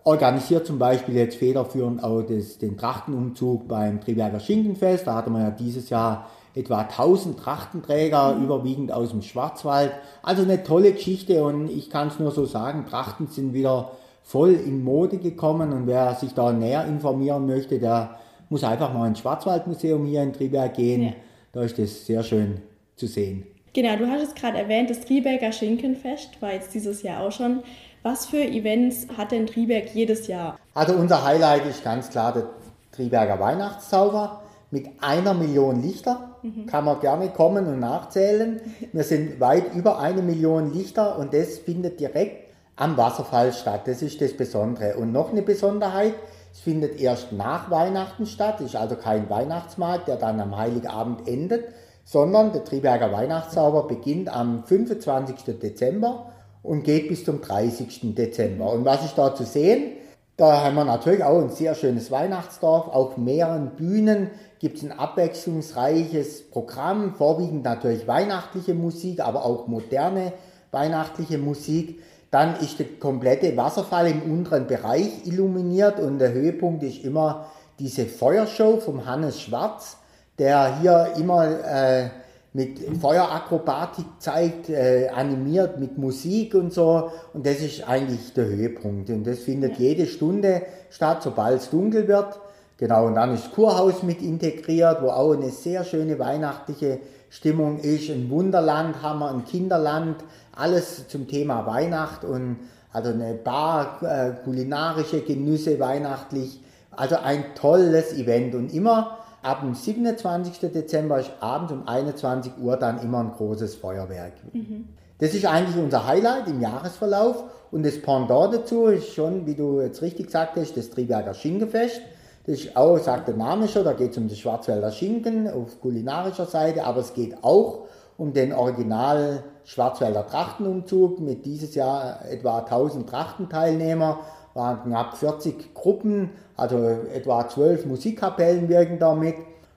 organisiert 0.04 0.66
zum 0.66 0.80
Beispiel 0.80 1.16
jetzt 1.16 1.38
federführend 1.38 2.04
auch 2.04 2.22
das, 2.22 2.58
den 2.58 2.78
Trachtenumzug 2.78 3.68
beim 3.68 4.02
Triberger 4.02 4.40
Schinkenfest. 4.40 5.08
Da 5.08 5.16
hatte 5.16 5.30
man 5.30 5.44
ja 5.44 5.52
dieses 5.52 5.90
Jahr 5.90 6.30
etwa 6.56 6.82
1000 6.82 7.40
Trachtenträger, 7.40 8.36
mhm. 8.36 8.44
überwiegend 8.44 8.92
aus 8.92 9.12
dem 9.12 9.22
Schwarzwald. 9.22 9.92
Also 10.22 10.44
eine 10.44 10.64
tolle 10.64 10.94
Geschichte 10.94 11.44
und 11.44 11.70
ich 11.70 11.90
kann 11.90 12.10
es 12.10 12.20
nur 12.20 12.32
so 12.32 12.46
sagen, 12.46 12.86
Trachten 12.86 13.28
sind 13.28 13.54
wieder 13.54 13.92
voll 14.24 14.54
in 14.54 14.84
Mode 14.84 15.18
gekommen 15.18 15.74
und 15.74 15.88
wer 15.88 16.16
sich 16.16 16.34
da 16.34 16.52
näher 16.52 16.86
informieren 16.86 17.46
möchte, 17.46 17.80
der 17.80 18.20
muss 18.50 18.64
einfach 18.64 18.94
mal 18.94 19.08
ins 19.08 19.20
Schwarzwaldmuseum 19.20 20.06
hier 20.06 20.24
in 20.24 20.34
Triberg 20.34 20.76
gehen. 20.76 21.04
Ja. 21.04 21.14
Da 21.52 21.64
ist 21.64 21.78
das 21.78 22.06
sehr 22.06 22.24
schön 22.24 22.62
zu 22.96 23.08
sehen. 23.08 23.46
Genau, 23.74 23.96
du 23.96 24.08
hast 24.08 24.22
es 24.22 24.36
gerade 24.36 24.60
erwähnt, 24.60 24.90
das 24.90 25.02
Triberger 25.02 25.52
Schinkenfest 25.52 26.42
war 26.42 26.54
jetzt 26.54 26.74
dieses 26.74 27.02
Jahr 27.02 27.22
auch 27.22 27.32
schon. 27.32 27.64
Was 28.04 28.26
für 28.26 28.44
Events 28.44 29.08
hat 29.18 29.32
denn 29.32 29.48
Triberg 29.48 29.96
jedes 29.96 30.28
Jahr? 30.28 30.60
Also 30.74 30.94
unser 30.94 31.24
Highlight 31.24 31.66
ist 31.66 31.86
ganz 31.86 32.10
klar 32.10 32.34
der 32.34 32.50
Triberger 32.92 33.40
Weihnachtszauber 33.40 34.42
mit 34.72 34.90
einer 35.00 35.34
Million 35.34 35.82
Lichter. 35.82 36.36
Mhm. 36.42 36.66
Kann 36.66 36.84
man 36.84 37.00
gerne 37.00 37.30
kommen 37.30 37.66
und 37.66 37.80
nachzählen. 37.80 38.60
Wir 38.92 39.06
sind 39.06 39.40
weit 39.40 39.74
über 39.74 40.00
eine 40.00 40.22
Million 40.22 40.74
Lichter 40.74 41.18
und 41.18 41.34
das 41.34 41.60
findet 41.60 42.02
direkt 42.02 42.52
am 42.76 42.98
Wasserfall 42.98 43.54
statt. 43.54 43.84
Das 43.86 44.02
ist 44.02 44.20
das 44.20 44.36
Besondere. 44.36 44.98
Und 44.98 45.14
noch 45.14 45.32
eine 45.32 45.42
Besonderheit, 45.42 46.16
es 46.52 46.60
findet 46.60 47.00
erst 47.00 47.32
nach 47.32 47.72
Weihnachten 47.72 48.26
statt, 48.26 48.60
ist 48.60 48.76
also 48.76 48.98
kein 48.98 49.30
Weihnachtsmarkt, 49.30 50.10
der 50.10 50.18
dann 50.18 50.42
am 50.42 50.58
Heiligabend 50.58 51.26
endet, 51.26 51.70
sondern 52.04 52.52
der 52.52 52.66
Triberger 52.66 53.14
Weihnachtszauber 53.14 53.88
beginnt 53.88 54.28
am 54.28 54.66
25. 54.66 55.58
Dezember 55.58 56.34
und 56.64 56.84
geht 56.84 57.10
bis 57.10 57.26
zum 57.26 57.42
30. 57.42 58.16
Dezember. 58.16 58.72
Und 58.72 58.86
was 58.86 59.06
ist 59.06 59.18
da 59.18 59.36
zu 59.36 59.44
sehen? 59.44 59.92
Da 60.38 60.64
haben 60.64 60.76
wir 60.76 60.86
natürlich 60.86 61.24
auch 61.24 61.40
ein 61.40 61.52
sehr 61.52 61.76
schönes 61.76 62.10
Weihnachtsdorf, 62.10 62.88
auf 62.88 63.18
mehreren 63.18 63.76
Bühnen 63.76 64.32
gibt 64.58 64.78
es 64.78 64.84
ein 64.84 64.98
abwechslungsreiches 64.98 66.50
Programm, 66.50 67.14
vorwiegend 67.16 67.66
natürlich 67.66 68.08
weihnachtliche 68.08 68.74
Musik, 68.74 69.20
aber 69.20 69.46
auch 69.46 69.68
moderne 69.68 70.34
weihnachtliche 70.72 71.38
Musik. 71.38 72.02
Dann 72.32 72.56
ist 72.62 72.80
der 72.80 72.88
komplette 73.00 73.56
Wasserfall 73.58 74.08
im 74.08 74.24
unteren 74.24 74.66
Bereich 74.66 75.28
illuminiert 75.28 76.00
und 76.00 76.18
der 76.18 76.34
Höhepunkt 76.34 76.82
ist 76.82 77.04
immer 77.04 77.46
diese 77.78 78.06
Feuershow 78.06 78.80
vom 78.80 79.06
Hannes 79.06 79.40
Schwarz, 79.40 79.98
der 80.40 80.80
hier 80.80 81.14
immer 81.18 81.46
äh, 81.46 82.10
mit 82.54 82.80
Feuerakrobatik 83.02 84.06
zeigt, 84.20 84.70
äh, 84.70 85.10
animiert 85.10 85.80
mit 85.80 85.98
Musik 85.98 86.54
und 86.54 86.72
so. 86.72 87.12
Und 87.34 87.46
das 87.46 87.60
ist 87.62 87.88
eigentlich 87.88 88.34
der 88.34 88.46
Höhepunkt. 88.46 89.10
Und 89.10 89.26
das 89.26 89.40
findet 89.40 89.74
ja. 89.74 89.88
jede 89.88 90.06
Stunde 90.06 90.62
statt, 90.92 91.24
sobald 91.24 91.62
es 91.62 91.70
dunkel 91.72 92.08
wird. 92.08 92.40
Genau, 92.78 93.08
und 93.08 93.16
dann 93.16 93.34
ist 93.34 93.52
Kurhaus 93.54 94.04
mit 94.04 94.22
integriert, 94.22 95.02
wo 95.02 95.10
auch 95.10 95.34
eine 95.34 95.50
sehr 95.50 95.84
schöne 95.84 96.20
weihnachtliche 96.20 97.00
Stimmung 97.30 97.80
ist. 97.80 98.10
Ein 98.10 98.30
Wunderland 98.30 99.02
haben 99.02 99.20
wir, 99.20 99.32
ein 99.32 99.46
Kinderland, 99.46 100.18
alles 100.56 101.08
zum 101.08 101.28
Thema 101.28 101.66
Weihnacht 101.66 102.24
und 102.24 102.58
also 102.92 103.10
eine 103.10 103.34
Bar, 103.34 104.00
äh, 104.04 104.44
kulinarische 104.44 105.22
Genüsse 105.22 105.80
weihnachtlich. 105.80 106.62
Also 106.92 107.16
ein 107.16 107.56
tolles 107.56 108.14
Event 108.14 108.54
und 108.54 108.72
immer 108.72 109.18
ab 109.44 109.62
dem 109.62 109.76
27. 109.76 110.72
Dezember 110.72 111.20
ist 111.20 111.32
abends 111.40 111.72
um 111.72 111.88
21 111.88 112.54
Uhr 112.60 112.78
dann 112.78 113.02
immer 113.02 113.20
ein 113.20 113.32
großes 113.32 113.76
Feuerwerk. 113.76 114.34
Mhm. 114.54 114.88
Das 115.20 115.34
ist 115.34 115.46
eigentlich 115.46 115.82
unser 115.82 116.08
Highlight 116.08 116.48
im 116.48 116.62
Jahresverlauf 116.62 117.44
und 117.72 117.86
das 117.86 118.02
Pendant 118.02 118.54
dazu 118.54 118.88
ist 118.88 119.14
schon, 119.14 119.46
wie 119.46 119.56
du 119.56 119.82
jetzt 119.82 120.02
richtig 120.02 120.30
sagtest, 120.32 120.76
das 120.76 120.90
Triberger 120.90 121.34
Schinkefest. 121.34 122.02
Das 122.46 122.60
ist 122.60 122.76
auch, 122.76 122.98
sagt 122.98 123.30
der 123.30 123.36
Name 123.36 123.68
schon, 123.68 123.86
da 123.86 123.94
geht 123.94 124.12
es 124.12 124.18
um 124.18 124.28
das 124.28 124.38
Schwarzwälder 124.38 124.92
Schinken 124.92 125.50
auf 125.50 125.80
kulinarischer 125.80 126.46
Seite, 126.46 126.84
aber 126.84 127.00
es 127.00 127.14
geht 127.14 127.42
auch 127.42 127.86
um 128.18 128.34
den 128.34 128.54
Original 128.54 129.44
Schwarzwälder 129.64 130.28
Trachtenumzug 130.28 131.20
mit 131.20 131.46
dieses 131.46 131.74
Jahr 131.74 132.26
etwa 132.30 132.60
1000 132.60 133.10
Trachtenteilnehmer, 133.10 134.20
waren 134.54 134.84
knapp 134.84 135.18
40 135.18 135.74
Gruppen, 135.74 136.30
also 136.56 136.78
etwa 137.14 137.48
12 137.48 137.86
Musikkapellen 137.86 138.70
wirken 138.70 139.00
damit 139.00 139.36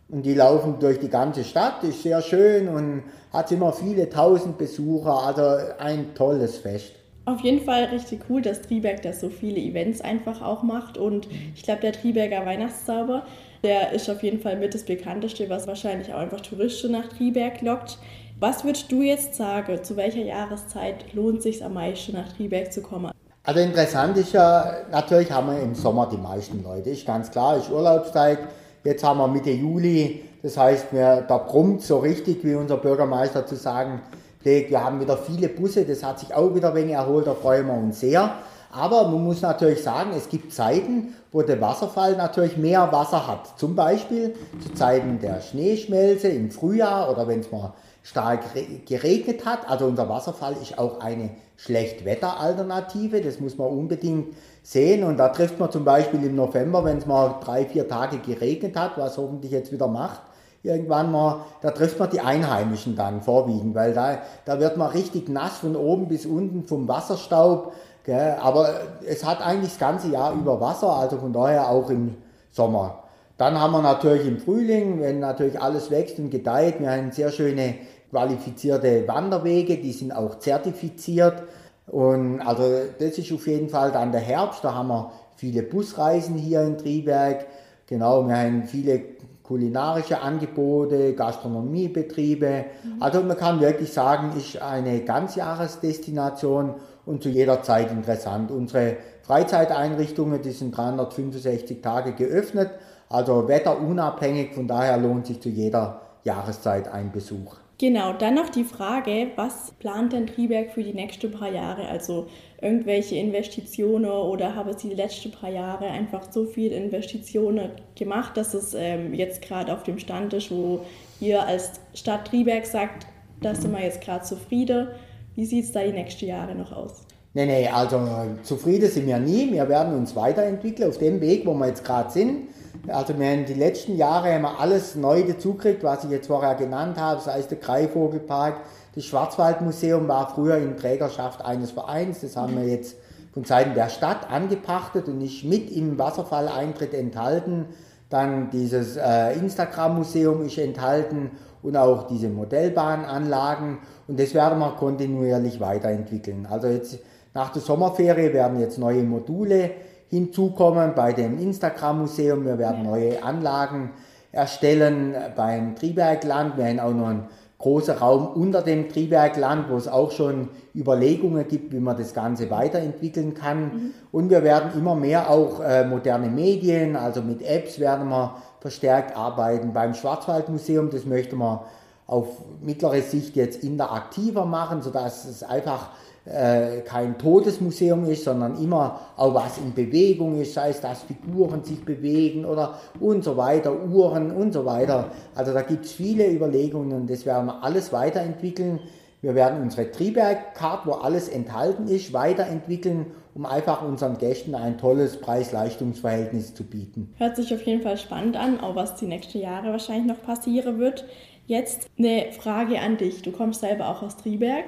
und 0.08 0.24
die 0.24 0.34
laufen 0.34 0.78
durch 0.78 1.00
die 1.00 1.08
ganze 1.08 1.44
Stadt, 1.44 1.82
ist 1.82 2.02
sehr 2.02 2.22
schön 2.22 2.68
und 2.68 3.02
hat 3.32 3.50
immer 3.50 3.72
viele 3.72 4.08
tausend 4.08 4.56
Besucher, 4.58 5.26
also 5.26 5.42
ein 5.78 6.14
tolles 6.14 6.58
Fest. 6.58 6.92
Auf 7.24 7.40
jeden 7.40 7.64
Fall 7.64 7.86
richtig 7.86 8.20
cool, 8.30 8.40
dass 8.40 8.62
Triberg 8.62 9.02
da 9.02 9.12
so 9.12 9.28
viele 9.28 9.58
Events 9.58 10.00
einfach 10.00 10.42
auch 10.42 10.62
macht. 10.62 10.96
Und 10.96 11.26
ich 11.56 11.64
glaube, 11.64 11.80
der 11.80 11.92
Triberger 11.92 12.46
Weihnachtszauber, 12.46 13.26
der 13.64 13.90
ist 13.90 14.08
auf 14.08 14.22
jeden 14.22 14.38
Fall 14.38 14.56
mit 14.56 14.74
das 14.74 14.84
bekannteste, 14.84 15.50
was 15.50 15.66
wahrscheinlich 15.66 16.14
auch 16.14 16.18
einfach 16.18 16.40
Touristen 16.40 16.92
nach 16.92 17.08
Triberg 17.08 17.62
lockt. 17.62 17.98
Was 18.38 18.64
würdest 18.64 18.92
du 18.92 19.02
jetzt 19.02 19.34
sagen, 19.34 19.82
zu 19.82 19.96
welcher 19.96 20.22
Jahreszeit 20.22 21.14
lohnt 21.14 21.38
es 21.38 21.42
sich 21.44 21.64
am 21.64 21.74
meisten 21.74 22.12
nach 22.12 22.32
Triberg 22.32 22.72
zu 22.72 22.80
kommen? 22.80 23.10
Also 23.46 23.60
interessant 23.60 24.16
ist 24.16 24.32
ja, 24.32 24.72
natürlich 24.90 25.30
haben 25.30 25.52
wir 25.52 25.60
im 25.62 25.76
Sommer 25.76 26.08
die 26.10 26.16
meisten 26.16 26.64
Leute, 26.64 26.90
ist 26.90 27.06
ganz 27.06 27.30
klar, 27.30 27.56
ist 27.56 27.70
Urlaubszeit. 27.70 28.40
Jetzt 28.82 29.04
haben 29.04 29.18
wir 29.18 29.28
Mitte 29.28 29.52
Juli, 29.52 30.24
das 30.42 30.56
heißt, 30.56 30.86
wir, 30.92 31.24
da 31.28 31.38
brummt 31.38 31.80
so 31.82 31.98
richtig, 31.98 32.42
wie 32.42 32.56
unser 32.56 32.76
Bürgermeister 32.76 33.46
zu 33.46 33.54
sagen 33.54 34.00
pflegt. 34.40 34.70
Wir 34.70 34.82
haben 34.82 34.98
wieder 34.98 35.16
viele 35.16 35.48
Busse, 35.48 35.84
das 35.84 36.02
hat 36.02 36.18
sich 36.18 36.34
auch 36.34 36.56
wieder 36.56 36.70
ein 36.70 36.74
wenig 36.74 36.94
erholt, 36.94 37.28
da 37.28 37.34
freuen 37.34 37.68
wir 37.68 37.74
uns 37.74 38.00
sehr. 38.00 38.32
Aber 38.72 39.06
man 39.06 39.22
muss 39.22 39.42
natürlich 39.42 39.80
sagen, 39.80 40.10
es 40.16 40.28
gibt 40.28 40.52
Zeiten, 40.52 41.14
wo 41.30 41.40
der 41.42 41.60
Wasserfall 41.60 42.16
natürlich 42.16 42.56
mehr 42.56 42.90
Wasser 42.90 43.28
hat. 43.28 43.56
Zum 43.60 43.76
Beispiel 43.76 44.34
zu 44.60 44.74
Zeiten 44.74 45.20
der 45.20 45.40
Schneeschmelze 45.40 46.26
im 46.28 46.50
Frühjahr 46.50 47.12
oder 47.12 47.28
wenn 47.28 47.40
es 47.40 47.52
mal 47.52 47.74
stark 48.06 48.42
geregnet 48.86 49.44
hat. 49.44 49.68
Also 49.68 49.86
unser 49.86 50.08
Wasserfall 50.08 50.54
ist 50.62 50.78
auch 50.78 51.00
eine 51.00 51.30
Schlechtwetteralternative, 51.56 53.20
das 53.20 53.40
muss 53.40 53.58
man 53.58 53.66
unbedingt 53.66 54.28
sehen. 54.62 55.02
Und 55.02 55.16
da 55.16 55.30
trifft 55.30 55.58
man 55.58 55.72
zum 55.72 55.84
Beispiel 55.84 56.22
im 56.22 56.36
November, 56.36 56.84
wenn 56.84 56.98
es 56.98 57.06
mal 57.06 57.40
drei, 57.44 57.64
vier 57.64 57.88
Tage 57.88 58.18
geregnet 58.18 58.76
hat, 58.76 58.96
was 58.96 59.18
hoffentlich 59.18 59.50
jetzt 59.50 59.72
wieder 59.72 59.88
macht, 59.88 60.20
irgendwann 60.62 61.10
mal, 61.10 61.40
da 61.62 61.72
trifft 61.72 61.98
man 61.98 62.10
die 62.10 62.20
Einheimischen 62.20 62.94
dann 62.94 63.22
vorwiegend, 63.22 63.74
weil 63.74 63.92
da, 63.92 64.18
da 64.44 64.60
wird 64.60 64.76
man 64.76 64.90
richtig 64.90 65.28
nass 65.28 65.58
von 65.58 65.74
oben 65.74 66.06
bis 66.06 66.26
unten 66.26 66.62
vom 66.62 66.86
Wasserstaub. 66.86 67.72
Gell? 68.04 68.36
Aber 68.40 68.68
es 69.04 69.24
hat 69.24 69.44
eigentlich 69.44 69.70
das 69.70 69.80
ganze 69.80 70.10
Jahr 70.10 70.32
über 70.32 70.60
Wasser, 70.60 70.94
also 70.94 71.18
von 71.18 71.32
daher 71.32 71.70
auch 71.70 71.90
im 71.90 72.14
Sommer. 72.52 73.02
Dann 73.36 73.60
haben 73.60 73.72
wir 73.72 73.82
natürlich 73.82 74.26
im 74.26 74.38
Frühling, 74.38 75.00
wenn 75.02 75.20
natürlich 75.20 75.60
alles 75.60 75.90
wächst 75.90 76.18
und 76.18 76.30
gedeiht, 76.30 76.80
wir 76.80 76.90
haben 76.90 77.12
sehr 77.12 77.30
schöne 77.30 77.74
qualifizierte 78.10 79.06
Wanderwege, 79.08 79.78
die 79.78 79.92
sind 79.92 80.12
auch 80.12 80.38
zertifiziert. 80.38 81.42
Und 81.86 82.40
also 82.40 82.64
das 82.98 83.18
ist 83.18 83.32
auf 83.32 83.46
jeden 83.46 83.68
Fall 83.68 83.92
dann 83.92 84.12
der 84.12 84.20
Herbst, 84.20 84.64
da 84.64 84.74
haben 84.74 84.88
wir 84.88 85.12
viele 85.36 85.62
Busreisen 85.62 86.36
hier 86.36 86.62
in 86.62 86.78
Triberg. 86.78 87.46
Genau, 87.86 88.26
wir 88.26 88.36
haben 88.36 88.64
viele 88.64 89.00
kulinarische 89.46 90.20
Angebote, 90.20 91.14
Gastronomiebetriebe. 91.14 92.64
Mhm. 92.82 93.02
Also 93.02 93.22
man 93.22 93.36
kann 93.36 93.60
wirklich 93.60 93.92
sagen, 93.92 94.36
ist 94.36 94.60
eine 94.60 95.00
Ganzjahresdestination 95.02 96.74
und 97.04 97.22
zu 97.22 97.28
jeder 97.28 97.62
Zeit 97.62 97.92
interessant. 97.92 98.50
Unsere 98.50 98.96
Freizeiteinrichtungen, 99.22 100.42
die 100.42 100.50
sind 100.50 100.76
365 100.76 101.80
Tage 101.80 102.12
geöffnet, 102.12 102.70
also 103.08 103.46
wetterunabhängig, 103.46 104.54
von 104.54 104.66
daher 104.66 104.96
lohnt 104.96 105.26
sich 105.26 105.40
zu 105.40 105.48
jeder 105.48 106.00
Jahreszeit 106.24 106.88
ein 106.88 107.12
Besuch. 107.12 107.56
Genau, 107.78 108.14
dann 108.14 108.34
noch 108.34 108.48
die 108.48 108.64
Frage, 108.64 109.32
was 109.36 109.72
plant 109.78 110.14
denn 110.14 110.26
Triberg 110.26 110.72
für 110.72 110.82
die 110.82 110.94
nächsten 110.94 111.30
paar 111.30 111.52
Jahre? 111.52 111.86
Also 111.88 112.26
irgendwelche 112.62 113.16
Investitionen 113.16 114.10
oder 114.10 114.54
haben 114.54 114.72
Sie 114.78 114.88
die 114.88 114.94
letzten 114.94 115.30
paar 115.30 115.50
Jahre 115.50 115.86
einfach 115.86 116.32
so 116.32 116.46
viel 116.46 116.72
Investitionen 116.72 117.72
gemacht, 117.94 118.34
dass 118.38 118.54
es 118.54 118.72
ähm, 118.72 119.12
jetzt 119.12 119.42
gerade 119.42 119.74
auf 119.74 119.82
dem 119.82 119.98
Stand 119.98 120.32
ist, 120.32 120.50
wo 120.50 120.80
ihr 121.20 121.42
als 121.42 121.72
Stadt 121.92 122.28
Triberg 122.28 122.64
sagt, 122.64 123.06
da 123.42 123.54
sind 123.54 123.72
wir 123.72 123.82
jetzt 123.82 124.00
gerade 124.00 124.24
zufrieden. 124.24 124.88
Wie 125.34 125.44
sieht 125.44 125.64
es 125.66 125.72
da 125.72 125.82
die 125.82 125.92
nächsten 125.92 126.24
Jahre 126.24 126.54
noch 126.54 126.72
aus? 126.72 127.06
Nee, 127.34 127.44
nee, 127.44 127.68
also 127.68 128.00
zufrieden 128.42 128.88
sind 128.88 129.06
wir 129.06 129.18
nie. 129.18 129.52
Wir 129.52 129.68
werden 129.68 129.94
uns 129.94 130.16
weiterentwickeln 130.16 130.88
auf 130.88 130.96
dem 130.96 131.20
Weg, 131.20 131.44
wo 131.44 131.52
wir 131.52 131.66
jetzt 131.66 131.84
gerade 131.84 132.10
sind. 132.10 132.48
Also 132.88 133.18
wir 133.18 133.26
haben 133.26 133.44
die 133.46 133.54
letzten 133.54 133.96
Jahre 133.96 134.32
haben 134.32 134.42
wir 134.42 134.60
alles 134.60 134.94
neu 134.94 135.22
dazugekriegt, 135.22 135.82
was 135.82 136.04
ich 136.04 136.10
jetzt 136.10 136.28
vorher 136.28 136.54
genannt 136.54 136.98
habe, 136.98 137.20
sei 137.20 137.40
es 137.40 137.48
der 137.48 137.58
Greifvogelpark, 137.58 138.60
das 138.94 139.04
Schwarzwaldmuseum 139.04 140.08
war 140.08 140.28
früher 140.34 140.56
in 140.56 140.76
Trägerschaft 140.76 141.44
eines 141.44 141.70
Vereins, 141.70 142.20
das 142.20 142.36
haben 142.36 142.56
wir 142.56 142.66
jetzt 142.66 142.96
von 143.32 143.44
Seiten 143.44 143.74
der 143.74 143.90
Stadt 143.90 144.30
angepachtet 144.30 145.08
und 145.08 145.20
ist 145.20 145.44
mit 145.44 145.70
im 145.70 145.98
Wasserfalleintritt 145.98 146.94
enthalten. 146.94 147.66
Dann 148.08 148.48
dieses 148.50 148.96
äh, 148.96 149.32
Instagram-Museum 149.34 150.46
ist 150.46 150.56
enthalten 150.56 151.32
und 151.62 151.76
auch 151.76 152.06
diese 152.06 152.28
Modellbahnanlagen 152.28 153.78
und 154.06 154.18
das 154.18 154.32
werden 154.32 154.58
wir 154.60 154.70
kontinuierlich 154.76 155.60
weiterentwickeln. 155.60 156.46
Also 156.48 156.68
jetzt 156.68 156.98
nach 157.34 157.50
der 157.52 157.60
Sommerferie 157.60 158.32
werden 158.32 158.60
jetzt 158.60 158.78
neue 158.78 159.02
Module 159.02 159.72
hinzukommen 160.08 160.92
bei 160.94 161.12
dem 161.12 161.38
Instagram-Museum. 161.38 162.44
Wir 162.44 162.58
werden 162.58 162.84
neue 162.84 163.22
Anlagen 163.22 163.90
erstellen 164.32 165.14
beim 165.34 165.76
Triebwerkland. 165.76 166.56
Wir 166.56 166.66
haben 166.66 166.80
auch 166.80 166.92
noch 166.92 167.08
einen 167.08 167.28
großen 167.58 167.96
Raum 167.96 168.28
unter 168.28 168.62
dem 168.62 168.88
Triebwerkland, 168.88 169.70
wo 169.70 169.76
es 169.76 169.88
auch 169.88 170.10
schon 170.10 170.48
Überlegungen 170.74 171.48
gibt, 171.48 171.72
wie 171.72 171.80
man 171.80 171.96
das 171.96 172.12
Ganze 172.12 172.50
weiterentwickeln 172.50 173.34
kann. 173.34 173.62
Mhm. 173.62 173.94
Und 174.12 174.30
wir 174.30 174.42
werden 174.42 174.78
immer 174.78 174.94
mehr 174.94 175.30
auch 175.30 175.60
äh, 175.60 175.84
moderne 175.84 176.28
Medien, 176.28 176.96
also 176.96 177.22
mit 177.22 177.42
Apps 177.42 177.78
werden 177.80 178.08
wir 178.08 178.36
verstärkt 178.60 179.16
arbeiten. 179.16 179.72
Beim 179.72 179.94
Schwarzwaldmuseum, 179.94 180.90
das 180.90 181.06
möchte 181.06 181.34
man 181.34 181.60
auf 182.06 182.26
mittlere 182.60 183.00
Sicht 183.00 183.34
jetzt 183.36 183.64
interaktiver 183.64 184.44
machen, 184.44 184.82
sodass 184.82 185.24
es 185.24 185.42
einfach 185.42 185.90
äh, 186.26 186.80
kein 186.80 187.18
Todesmuseum 187.18 188.04
ist, 188.04 188.24
sondern 188.24 188.60
immer 188.62 189.00
auch 189.16 189.34
was 189.34 189.58
in 189.58 189.72
Bewegung 189.72 190.40
ist, 190.40 190.54
sei 190.54 190.70
es, 190.70 190.80
dass 190.80 191.02
Figuren 191.02 191.62
sich 191.62 191.84
bewegen 191.84 192.44
oder 192.44 192.78
und 192.98 193.22
so 193.22 193.36
weiter, 193.36 193.72
Uhren 193.84 194.32
und 194.32 194.52
so 194.52 194.64
weiter. 194.64 195.10
Also 195.34 195.52
da 195.52 195.62
gibt 195.62 195.84
es 195.84 195.92
viele 195.92 196.28
Überlegungen 196.28 196.92
und 196.92 197.10
das 197.10 197.24
werden 197.26 197.46
wir 197.46 197.62
alles 197.62 197.92
weiterentwickeln. 197.92 198.80
Wir 199.22 199.34
werden 199.34 199.62
unsere 199.62 199.90
Triebwerk-Card, 199.90 200.86
wo 200.86 200.92
alles 200.92 201.28
enthalten 201.28 201.88
ist, 201.88 202.12
weiterentwickeln, 202.12 203.06
um 203.34 203.46
einfach 203.46 203.82
unseren 203.82 204.18
Gästen 204.18 204.54
ein 204.54 204.78
tolles 204.78 205.20
Preis-Leistungs-Verhältnis 205.20 206.54
zu 206.54 206.64
bieten. 206.64 207.14
Hört 207.18 207.36
sich 207.36 207.52
auf 207.54 207.62
jeden 207.62 207.82
Fall 207.82 207.96
spannend 207.96 208.36
an, 208.36 208.60
auch 208.60 208.76
was 208.76 208.96
die 208.96 209.06
nächsten 209.06 209.38
Jahre 209.38 209.70
wahrscheinlich 209.70 210.06
noch 210.06 210.22
passieren 210.22 210.78
wird. 210.78 211.04
Jetzt 211.46 211.88
eine 211.98 212.32
Frage 212.32 212.80
an 212.80 212.96
dich. 212.96 213.22
Du 213.22 213.30
kommst 213.30 213.60
selber 213.60 213.88
auch 213.88 214.02
aus 214.02 214.16
Triberg. 214.16 214.66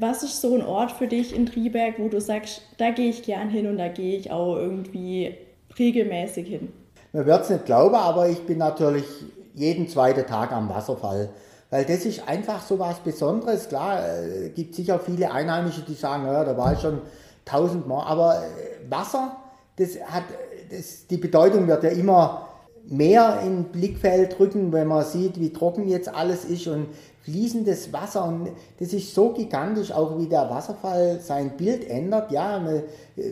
Was 0.00 0.22
ist 0.22 0.40
so 0.40 0.54
ein 0.54 0.64
Ort 0.64 0.92
für 0.92 1.06
dich 1.06 1.36
in 1.36 1.44
Triberg, 1.44 1.98
wo 1.98 2.08
du 2.08 2.22
sagst, 2.22 2.62
da 2.78 2.90
gehe 2.90 3.10
ich 3.10 3.22
gern 3.22 3.50
hin 3.50 3.66
und 3.66 3.76
da 3.76 3.88
gehe 3.88 4.16
ich 4.16 4.30
auch 4.30 4.56
irgendwie 4.56 5.36
regelmäßig 5.78 6.48
hin? 6.48 6.72
Man 7.12 7.26
wird 7.26 7.42
es 7.42 7.50
nicht 7.50 7.66
glauben, 7.66 7.96
aber 7.96 8.26
ich 8.26 8.38
bin 8.46 8.56
natürlich 8.56 9.04
jeden 9.54 9.88
zweiten 9.88 10.26
Tag 10.26 10.52
am 10.52 10.70
Wasserfall. 10.70 11.28
Weil 11.68 11.84
das 11.84 12.06
ist 12.06 12.26
einfach 12.26 12.62
so 12.62 12.78
was 12.78 12.98
Besonderes. 13.00 13.68
Klar, 13.68 14.00
es 14.08 14.46
äh, 14.46 14.48
gibt 14.50 14.74
sicher 14.74 14.98
viele 14.98 15.30
Einheimische, 15.30 15.82
die 15.82 15.92
sagen, 15.92 16.24
ja, 16.24 16.44
da 16.44 16.56
war 16.56 16.72
ich 16.72 16.80
schon 16.80 17.02
tausendmal. 17.44 18.06
Aber 18.06 18.36
äh, 18.36 18.90
Wasser, 18.90 19.36
das 19.76 20.00
hat, 20.06 20.24
das, 20.70 21.06
die 21.08 21.18
Bedeutung 21.18 21.68
wird 21.68 21.84
ja 21.84 21.90
immer 21.90 22.48
mehr 22.86 23.40
im 23.46 23.64
Blickfeld 23.64 24.38
rücken, 24.40 24.72
wenn 24.72 24.88
man 24.88 25.04
sieht, 25.04 25.38
wie 25.38 25.52
trocken 25.52 25.88
jetzt 25.88 26.12
alles 26.12 26.44
ist 26.44 26.66
und 26.66 26.86
fließendes 27.22 27.92
Wasser. 27.92 28.24
Und 28.24 28.48
das 28.78 28.92
ist 28.92 29.14
so 29.14 29.30
gigantisch, 29.30 29.92
auch 29.92 30.18
wie 30.18 30.26
der 30.26 30.50
Wasserfall 30.50 31.20
sein 31.20 31.56
Bild 31.56 31.88
ändert, 31.88 32.32
ja, 32.32 32.62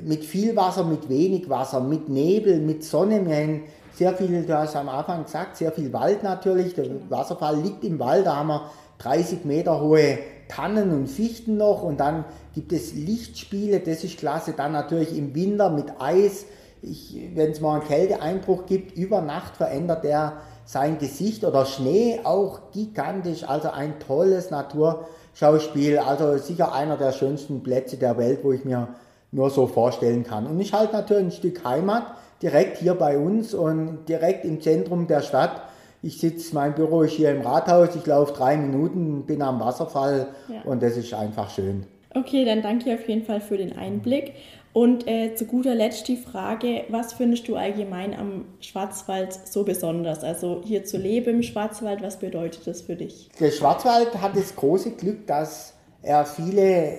mit 0.05 0.25
viel 0.25 0.55
Wasser, 0.55 0.85
mit 0.85 1.09
wenig 1.09 1.49
Wasser, 1.49 1.81
mit 1.81 2.09
Nebel, 2.09 2.61
mit 2.61 2.85
Sonne, 2.85 3.27
wir 3.27 3.37
haben 3.37 3.63
sehr 3.95 4.15
viel, 4.15 4.45
du 4.45 4.57
hast 4.57 4.77
am 4.77 4.89
Anfang 4.89 5.25
gesagt, 5.25 5.57
sehr 5.57 5.73
viel 5.73 5.93
Wald 5.93 6.23
natürlich, 6.23 6.75
der 6.75 6.87
Wasserfall 7.09 7.61
liegt 7.61 7.83
im 7.83 7.99
Wald, 7.99 8.27
da 8.27 8.37
haben 8.37 8.49
wir 8.49 8.71
30 8.99 9.45
Meter 9.45 9.81
hohe 9.81 10.19
Tannen 10.49 10.91
und 10.91 11.09
Fichten 11.09 11.57
noch. 11.57 11.83
Und 11.83 12.01
dann 12.01 12.25
gibt 12.55 12.73
es 12.73 12.95
Lichtspiele, 12.95 13.81
das 13.81 14.03
ist 14.05 14.19
klasse, 14.19 14.55
dann 14.57 14.73
natürlich 14.73 15.17
im 15.17 15.35
Winter 15.35 15.71
mit 15.71 15.87
Eis, 16.01 16.47
wenn 16.83 17.51
es 17.51 17.61
mal 17.61 17.81
einen 17.81 17.89
Kälteeinbruch 17.89 18.67
gibt, 18.67 18.97
über 18.97 19.21
Nacht 19.21 19.57
verändert 19.57 20.05
der 20.05 20.35
sein 20.65 20.99
Gesicht 20.99 21.45
oder 21.45 21.65
Schnee 21.65 22.21
auch 22.25 22.73
gigantisch, 22.73 23.49
also 23.49 23.71
ein 23.71 23.99
tolles 24.01 24.51
Naturschauspiel, 24.51 25.99
also 25.99 26.37
sicher 26.37 26.75
einer 26.75 26.99
der 26.99 27.13
schönsten 27.13 27.63
Plätze 27.63 27.97
der 27.97 28.19
Welt, 28.19 28.41
wo 28.43 28.53
ich 28.53 28.67
mir 28.67 28.89
nur 29.33 29.49
so 29.49 29.67
vorstellen 29.67 30.25
kann. 30.25 30.47
Und 30.47 30.61
ich 30.61 30.75
halte 30.75 30.93
natürlich 30.93 31.25
ein 31.25 31.33
Stück 31.33 31.65
Heimat 31.65 32.05
direkt 32.43 32.79
hier 32.79 32.95
bei 32.95 33.17
uns 33.19 33.55
und 33.55 34.05
direkt 34.09 34.45
im 34.45 34.61
Zentrum 34.61 35.07
der 35.07 35.23
Stadt. 35.23 35.63
Ich 36.03 36.21
sitze, 36.21 36.55
mein 36.55 36.75
Büro 36.75 37.03
ist 37.03 37.15
hier 37.15 37.31
im 37.31 37.41
Rathaus, 37.41 37.97
ich 37.97 38.07
laufe 38.07 38.35
drei 38.35 38.57
Minuten, 38.57 39.25
bin 39.25 39.41
am 39.41 39.61
Wasserfall 39.61 40.29
ja. 40.49 40.63
und 40.71 40.83
das 40.83 40.97
ist 40.99 41.15
einfach 41.15 41.51
schön. 41.51 41.87
Okay, 42.15 42.45
dann 42.45 42.63
danke 42.63 42.95
auf 42.95 43.07
jeden 43.09 43.25
Fall 43.25 43.41
für 43.41 43.57
den 43.57 43.77
Einblick. 43.77 44.35
Und 44.73 45.09
äh, 45.09 45.35
zu 45.35 45.47
guter 45.47 45.75
Letzt 45.75 46.09
die 46.09 46.17
Frage, 46.17 46.85
was 46.89 47.15
findest 47.15 47.49
du 47.49 47.57
allgemein 47.57 48.15
am 48.15 48.45
Schwarzwald 48.61 49.33
so 49.33 49.65
besonders? 49.65 50.23
Also 50.23 50.63
hier 50.65 50.85
zu 50.85 50.99
leben 50.99 51.37
im 51.37 51.43
Schwarzwald, 51.43 52.03
was 52.03 52.19
bedeutet 52.19 52.67
das 52.67 52.83
für 52.83 52.97
dich? 52.97 53.29
Der 53.41 53.51
Schwarzwald 53.51 54.21
hat 54.21 54.37
das 54.37 54.55
große 54.55 54.93
Glück, 54.93 55.27
dass 55.27 55.75
er 56.03 56.27
viele 56.27 56.93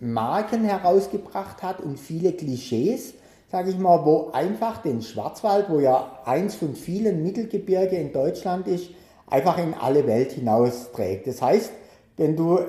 Marken 0.00 0.64
herausgebracht 0.64 1.62
hat 1.62 1.80
und 1.80 1.98
viele 1.98 2.32
Klischees, 2.32 3.14
sage 3.50 3.70
ich 3.70 3.78
mal, 3.78 4.04
wo 4.04 4.30
einfach 4.32 4.78
den 4.82 5.02
Schwarzwald, 5.02 5.66
wo 5.68 5.80
ja 5.80 6.20
eins 6.24 6.54
von 6.54 6.74
vielen 6.74 7.22
Mittelgebirge 7.22 7.96
in 7.96 8.12
Deutschland 8.12 8.68
ist, 8.68 8.90
einfach 9.26 9.58
in 9.58 9.74
alle 9.74 10.06
Welt 10.06 10.32
hinaus 10.32 10.92
trägt. 10.92 11.26
Das 11.26 11.42
heißt, 11.42 11.72
wenn 12.16 12.36
du 12.36 12.60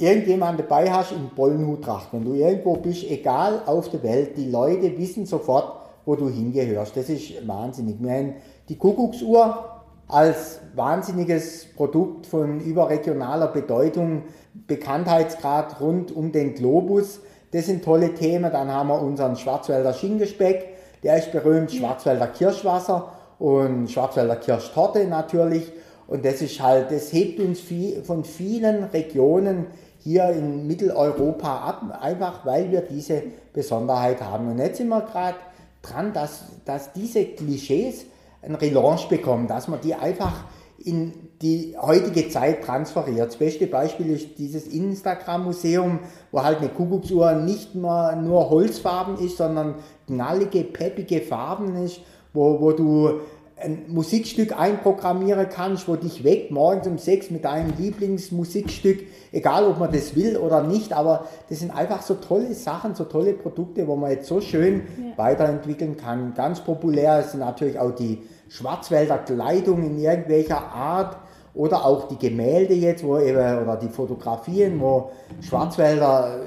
irgendjemand 0.00 0.58
dabei 0.58 0.90
hast 0.90 1.12
in 1.12 1.30
Bollenhuttracht. 1.34 2.12
Wenn 2.12 2.24
du 2.24 2.34
irgendwo 2.34 2.76
bist, 2.76 3.04
egal 3.08 3.62
auf 3.66 3.88
der 3.90 4.02
Welt, 4.02 4.36
die 4.36 4.50
Leute 4.50 4.96
wissen 4.98 5.26
sofort, 5.26 5.80
wo 6.04 6.16
du 6.16 6.28
hingehörst. 6.28 6.96
Das 6.96 7.08
ist 7.08 7.46
wahnsinnig. 7.46 7.96
Wir 8.00 8.10
haben 8.10 8.34
die 8.68 8.76
Kuckucksuhr 8.76 9.80
als 10.08 10.60
wahnsinniges 10.74 11.66
Produkt 11.76 12.26
von 12.26 12.60
überregionaler 12.60 13.48
Bedeutung, 13.48 14.22
Bekanntheitsgrad 14.66 15.80
rund 15.80 16.14
um 16.14 16.32
den 16.32 16.54
Globus. 16.54 17.20
Das 17.52 17.66
sind 17.66 17.84
tolle 17.84 18.14
Themen. 18.14 18.50
Dann 18.50 18.72
haben 18.72 18.88
wir 18.88 19.00
unseren 19.00 19.36
Schwarzwälder 19.36 19.92
Schingespeck, 19.92 20.68
der 21.02 21.18
ist 21.18 21.32
berühmt, 21.32 21.70
Schwarzwälder 21.72 22.26
Kirschwasser 22.26 23.12
und 23.38 23.90
Schwarzwälder 23.90 24.36
Kirschtorte 24.36 25.06
natürlich. 25.06 25.72
Und 26.06 26.24
das 26.24 26.42
ist 26.42 26.60
halt, 26.60 26.90
das 26.90 27.12
hebt 27.12 27.38
uns 27.38 27.60
viel, 27.60 28.02
von 28.02 28.24
vielen 28.24 28.84
Regionen 28.84 29.66
hier 30.02 30.30
in 30.30 30.66
Mitteleuropa 30.66 31.58
ab, 31.58 31.98
einfach 32.00 32.44
weil 32.44 32.70
wir 32.70 32.82
diese 32.82 33.22
Besonderheit 33.52 34.20
haben. 34.20 34.50
Und 34.50 34.58
jetzt 34.58 34.78
sind 34.78 34.88
wir 34.88 35.02
gerade 35.02 35.36
dran, 35.82 36.12
dass, 36.12 36.44
dass 36.64 36.92
diese 36.92 37.24
Klischees 37.24 38.06
ein 38.42 38.54
Relaunch 38.54 39.08
bekommen, 39.08 39.46
dass 39.46 39.68
man 39.68 39.80
die 39.80 39.94
einfach 39.94 40.44
in 40.82 41.12
die 41.42 41.76
heutige 41.80 42.28
Zeit 42.30 42.64
transferiert. 42.64 43.28
Das 43.28 43.36
beste 43.36 43.66
Beispiel 43.66 44.10
ist 44.10 44.38
dieses 44.38 44.66
Instagram-Museum, 44.66 45.98
wo 46.32 46.42
halt 46.42 46.58
eine 46.58 46.70
Kuckucksuhr 46.70 47.32
nicht 47.34 47.74
mehr 47.74 48.16
nur 48.16 48.48
Holzfarben 48.48 49.18
ist, 49.18 49.36
sondern 49.36 49.74
knallige, 50.06 50.64
peppige 50.64 51.20
Farben 51.20 51.76
ist, 51.84 52.00
wo, 52.32 52.60
wo 52.60 52.72
du 52.72 53.20
ein 53.60 53.84
Musikstück 53.88 54.58
einprogrammieren 54.58 55.48
kannst, 55.48 55.86
wo 55.88 55.96
dich 55.96 56.24
weckt 56.24 56.50
morgens 56.50 56.86
um 56.86 56.98
sechs 56.98 57.30
mit 57.30 57.44
deinem 57.44 57.72
Lieblingsmusikstück, 57.78 59.00
egal 59.32 59.66
ob 59.66 59.78
man 59.78 59.92
das 59.92 60.16
will 60.16 60.36
oder 60.36 60.62
nicht, 60.62 60.92
aber 60.92 61.26
das 61.48 61.60
sind 61.60 61.70
einfach 61.70 62.02
so 62.02 62.14
tolle 62.14 62.54
Sachen, 62.54 62.94
so 62.94 63.04
tolle 63.04 63.34
Produkte, 63.34 63.86
wo 63.86 63.96
man 63.96 64.10
jetzt 64.10 64.28
so 64.28 64.40
schön 64.40 64.82
ja. 64.96 65.18
weiterentwickeln 65.18 65.96
kann. 65.96 66.34
Ganz 66.34 66.60
populär 66.60 67.22
sind 67.22 67.40
natürlich 67.40 67.78
auch 67.78 67.94
die 67.94 68.22
Schwarzwälder 68.48 69.18
Kleidung 69.18 69.82
in 69.84 69.98
irgendwelcher 69.98 70.60
Art 70.72 71.16
oder 71.54 71.84
auch 71.84 72.08
die 72.08 72.18
Gemälde 72.18 72.74
jetzt, 72.74 73.04
wo 73.04 73.18
eben, 73.18 73.62
oder 73.62 73.76
die 73.76 73.88
Fotografien, 73.88 74.80
wo 74.80 75.10
Schwarzwälder 75.40 76.40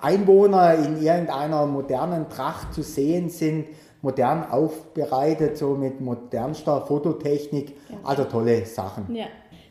Einwohner 0.00 0.74
in 0.74 1.02
irgendeiner 1.02 1.66
modernen 1.66 2.28
Tracht 2.28 2.74
zu 2.74 2.82
sehen 2.82 3.30
sind 3.30 3.66
modern 4.04 4.44
aufbereitet, 4.48 5.56
so 5.56 5.74
mit 5.74 6.00
modernster 6.00 6.82
Fototechnik. 6.82 7.72
Ja. 7.88 7.96
Also 8.04 8.24
tolle 8.24 8.64
Sachen. 8.66 9.12
Ja. 9.14 9.26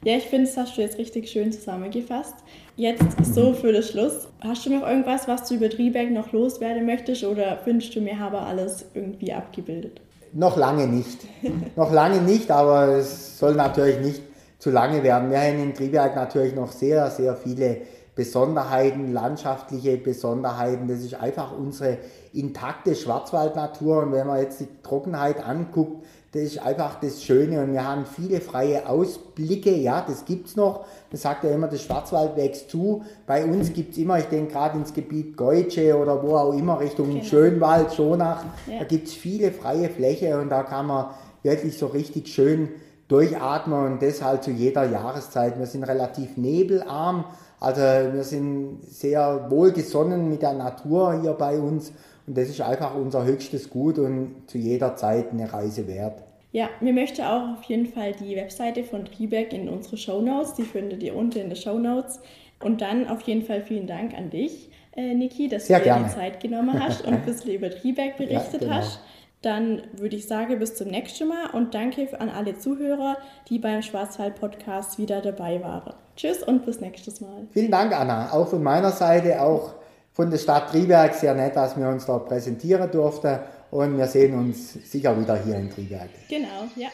Ja, 0.05 0.17
ich 0.17 0.25
finde, 0.25 0.47
das 0.47 0.57
hast 0.57 0.75
du 0.75 0.81
jetzt 0.81 0.97
richtig 0.97 1.29
schön 1.29 1.53
zusammengefasst. 1.53 2.35
Jetzt 2.75 3.23
so 3.33 3.53
für 3.53 3.71
den 3.71 3.83
Schluss. 3.83 4.27
Hast 4.41 4.65
du 4.65 4.77
noch 4.77 4.85
irgendwas, 4.85 5.29
was 5.29 5.47
du 5.47 5.55
über 5.55 5.69
Drieberg 5.69 6.11
noch 6.11 6.33
loswerden 6.33 6.85
möchtest 6.85 7.23
oder 7.23 7.59
findest 7.63 7.95
du, 7.95 8.01
mir 8.01 8.19
habe 8.19 8.39
alles 8.39 8.83
irgendwie 8.93 9.31
abgebildet? 9.31 10.01
Noch 10.33 10.57
lange 10.57 10.87
nicht. 10.87 11.19
noch 11.77 11.93
lange 11.93 12.21
nicht, 12.21 12.51
aber 12.51 12.97
es 12.97 13.39
soll 13.39 13.55
natürlich 13.55 13.99
nicht 14.01 14.21
zu 14.59 14.71
lange 14.71 15.03
werden. 15.03 15.31
Wir 15.31 15.39
haben 15.39 15.59
in 15.59 15.73
Triberg 15.73 16.17
natürlich 16.17 16.53
noch 16.53 16.73
sehr, 16.73 17.09
sehr 17.09 17.35
viele 17.37 17.77
Besonderheiten, 18.15 19.11
landschaftliche 19.11 19.97
Besonderheiten. 19.97 20.87
Das 20.87 20.99
ist 20.99 21.15
einfach 21.15 21.51
unsere 21.57 21.97
intakte 22.31 22.95
Schwarzwaldnatur. 22.95 24.03
Und 24.03 24.11
wenn 24.11 24.27
man 24.27 24.39
jetzt 24.39 24.59
die 24.59 24.67
Trockenheit 24.83 25.43
anguckt, 25.43 26.05
das 26.33 26.43
ist 26.43 26.59
einfach 26.59 26.99
das 26.99 27.23
Schöne. 27.23 27.61
Und 27.61 27.73
wir 27.73 27.87
haben 27.87 28.05
viele 28.05 28.41
freie 28.41 28.87
Ausblicke. 28.87 29.71
Ja, 29.75 30.03
das 30.05 30.25
gibt's 30.25 30.55
noch. 30.55 30.85
Man 31.11 31.19
sagt 31.19 31.43
ja 31.43 31.51
immer, 31.51 31.67
das 31.67 31.83
Schwarzwald 31.83 32.35
wächst 32.35 32.69
zu. 32.69 33.03
Bei 33.27 33.45
uns 33.45 33.73
gibt's 33.73 33.97
immer, 33.97 34.17
ich 34.19 34.25
denke 34.25 34.53
gerade 34.53 34.77
ins 34.77 34.93
Gebiet 34.93 35.37
Geutsche 35.37 35.95
oder 35.95 36.21
wo 36.23 36.35
auch 36.35 36.53
immer, 36.53 36.79
Richtung 36.79 37.09
genau. 37.09 37.23
Schönwald, 37.23 37.93
Schonach, 37.93 38.43
ja. 38.65 38.79
da 38.79 38.85
gibt's 38.85 39.13
viele 39.13 39.51
freie 39.51 39.89
Fläche 39.89 40.39
und 40.39 40.49
da 40.49 40.63
kann 40.63 40.87
man 40.87 41.11
wirklich 41.43 41.77
so 41.77 41.87
richtig 41.87 42.27
schön 42.29 42.69
durchatmen 43.07 43.85
und 43.85 44.01
das 44.01 44.23
halt 44.23 44.43
zu 44.43 44.49
jeder 44.49 44.89
Jahreszeit. 44.89 45.59
Wir 45.59 45.67
sind 45.67 45.83
relativ 45.83 46.35
nebelarm, 46.37 47.25
also 47.63 47.81
wir 47.81 48.23
sind 48.23 48.79
sehr 48.83 49.47
wohlgesonnen 49.49 50.29
mit 50.29 50.41
der 50.41 50.53
Natur 50.53 51.21
hier 51.21 51.31
bei 51.31 51.57
uns 51.57 51.93
und 52.27 52.37
das 52.37 52.49
ist 52.49 52.59
einfach 52.59 52.93
unser 52.95 53.23
höchstes 53.23 53.69
Gut 53.69 53.99
und 53.99 54.43
zu 54.47 54.57
jeder 54.57 54.97
Zeit 54.97 55.31
eine 55.31 55.51
Reise 55.51 55.87
wert. 55.87 56.23
Ja, 56.51 56.69
mir 56.81 56.93
möchte 56.93 57.27
auch 57.27 57.57
auf 57.57 57.63
jeden 57.63 57.87
Fall 57.87 58.11
die 58.11 58.35
Webseite 58.35 58.83
von 58.83 59.05
Triberg 59.05 59.53
in 59.53 59.69
unsere 59.69 59.95
Show 59.95 60.21
Notes, 60.21 60.55
die 60.55 60.63
findet 60.63 61.01
ihr 61.03 61.15
unten 61.15 61.39
in 61.39 61.49
den 61.49 61.55
Show 61.55 61.79
Notes. 61.79 62.19
Und 62.61 62.81
dann 62.81 63.07
auf 63.07 63.21
jeden 63.21 63.43
Fall 63.43 63.61
vielen 63.61 63.87
Dank 63.87 64.13
an 64.13 64.29
dich, 64.29 64.69
äh, 64.95 65.13
Niki, 65.13 65.47
dass 65.47 65.67
Sehr 65.67 65.79
du 65.79 65.85
dir 65.85 66.03
die 66.05 66.13
Zeit 66.13 66.41
genommen 66.41 66.81
hast 66.81 67.05
und 67.05 67.13
ein 67.13 67.25
bisschen 67.25 67.53
über 67.53 67.69
Triberg 67.69 68.17
berichtet 68.17 68.61
ja, 68.61 68.67
genau. 68.67 68.73
hast. 68.75 68.99
Dann 69.41 69.83
würde 69.93 70.15
ich 70.17 70.27
sagen, 70.27 70.59
bis 70.59 70.75
zum 70.75 70.89
nächsten 70.89 71.27
Mal 71.29 71.49
und 71.53 71.73
danke 71.73 72.07
an 72.19 72.29
alle 72.29 72.57
Zuhörer, 72.57 73.17
die 73.49 73.59
beim 73.59 73.81
Schwarzwald-Podcast 73.81 74.99
wieder 74.99 75.21
dabei 75.21 75.61
waren. 75.61 75.93
Tschüss 76.15 76.43
und 76.43 76.65
bis 76.65 76.79
nächstes 76.79 77.21
Mal. 77.21 77.47
Vielen 77.51 77.71
Dank, 77.71 77.93
Anna. 77.93 78.31
Auch 78.31 78.47
von 78.47 78.61
meiner 78.61 78.91
Seite, 78.91 79.41
auch 79.41 79.73
von 80.13 80.29
der 80.29 80.37
Stadt 80.37 80.69
Triberg 80.69 81.13
sehr 81.15 81.33
nett, 81.33 81.55
dass 81.55 81.75
wir 81.77 81.87
uns 81.87 82.05
dort 82.05 82.27
präsentieren 82.27 82.89
durften 82.91 83.39
und 83.71 83.97
wir 83.97 84.07
sehen 84.07 84.37
uns 84.37 84.73
sicher 84.73 85.19
wieder 85.19 85.35
hier 85.43 85.55
in 85.55 85.69
Triberg. 85.71 86.09
Genau, 86.29 86.67
ja. 86.75 86.89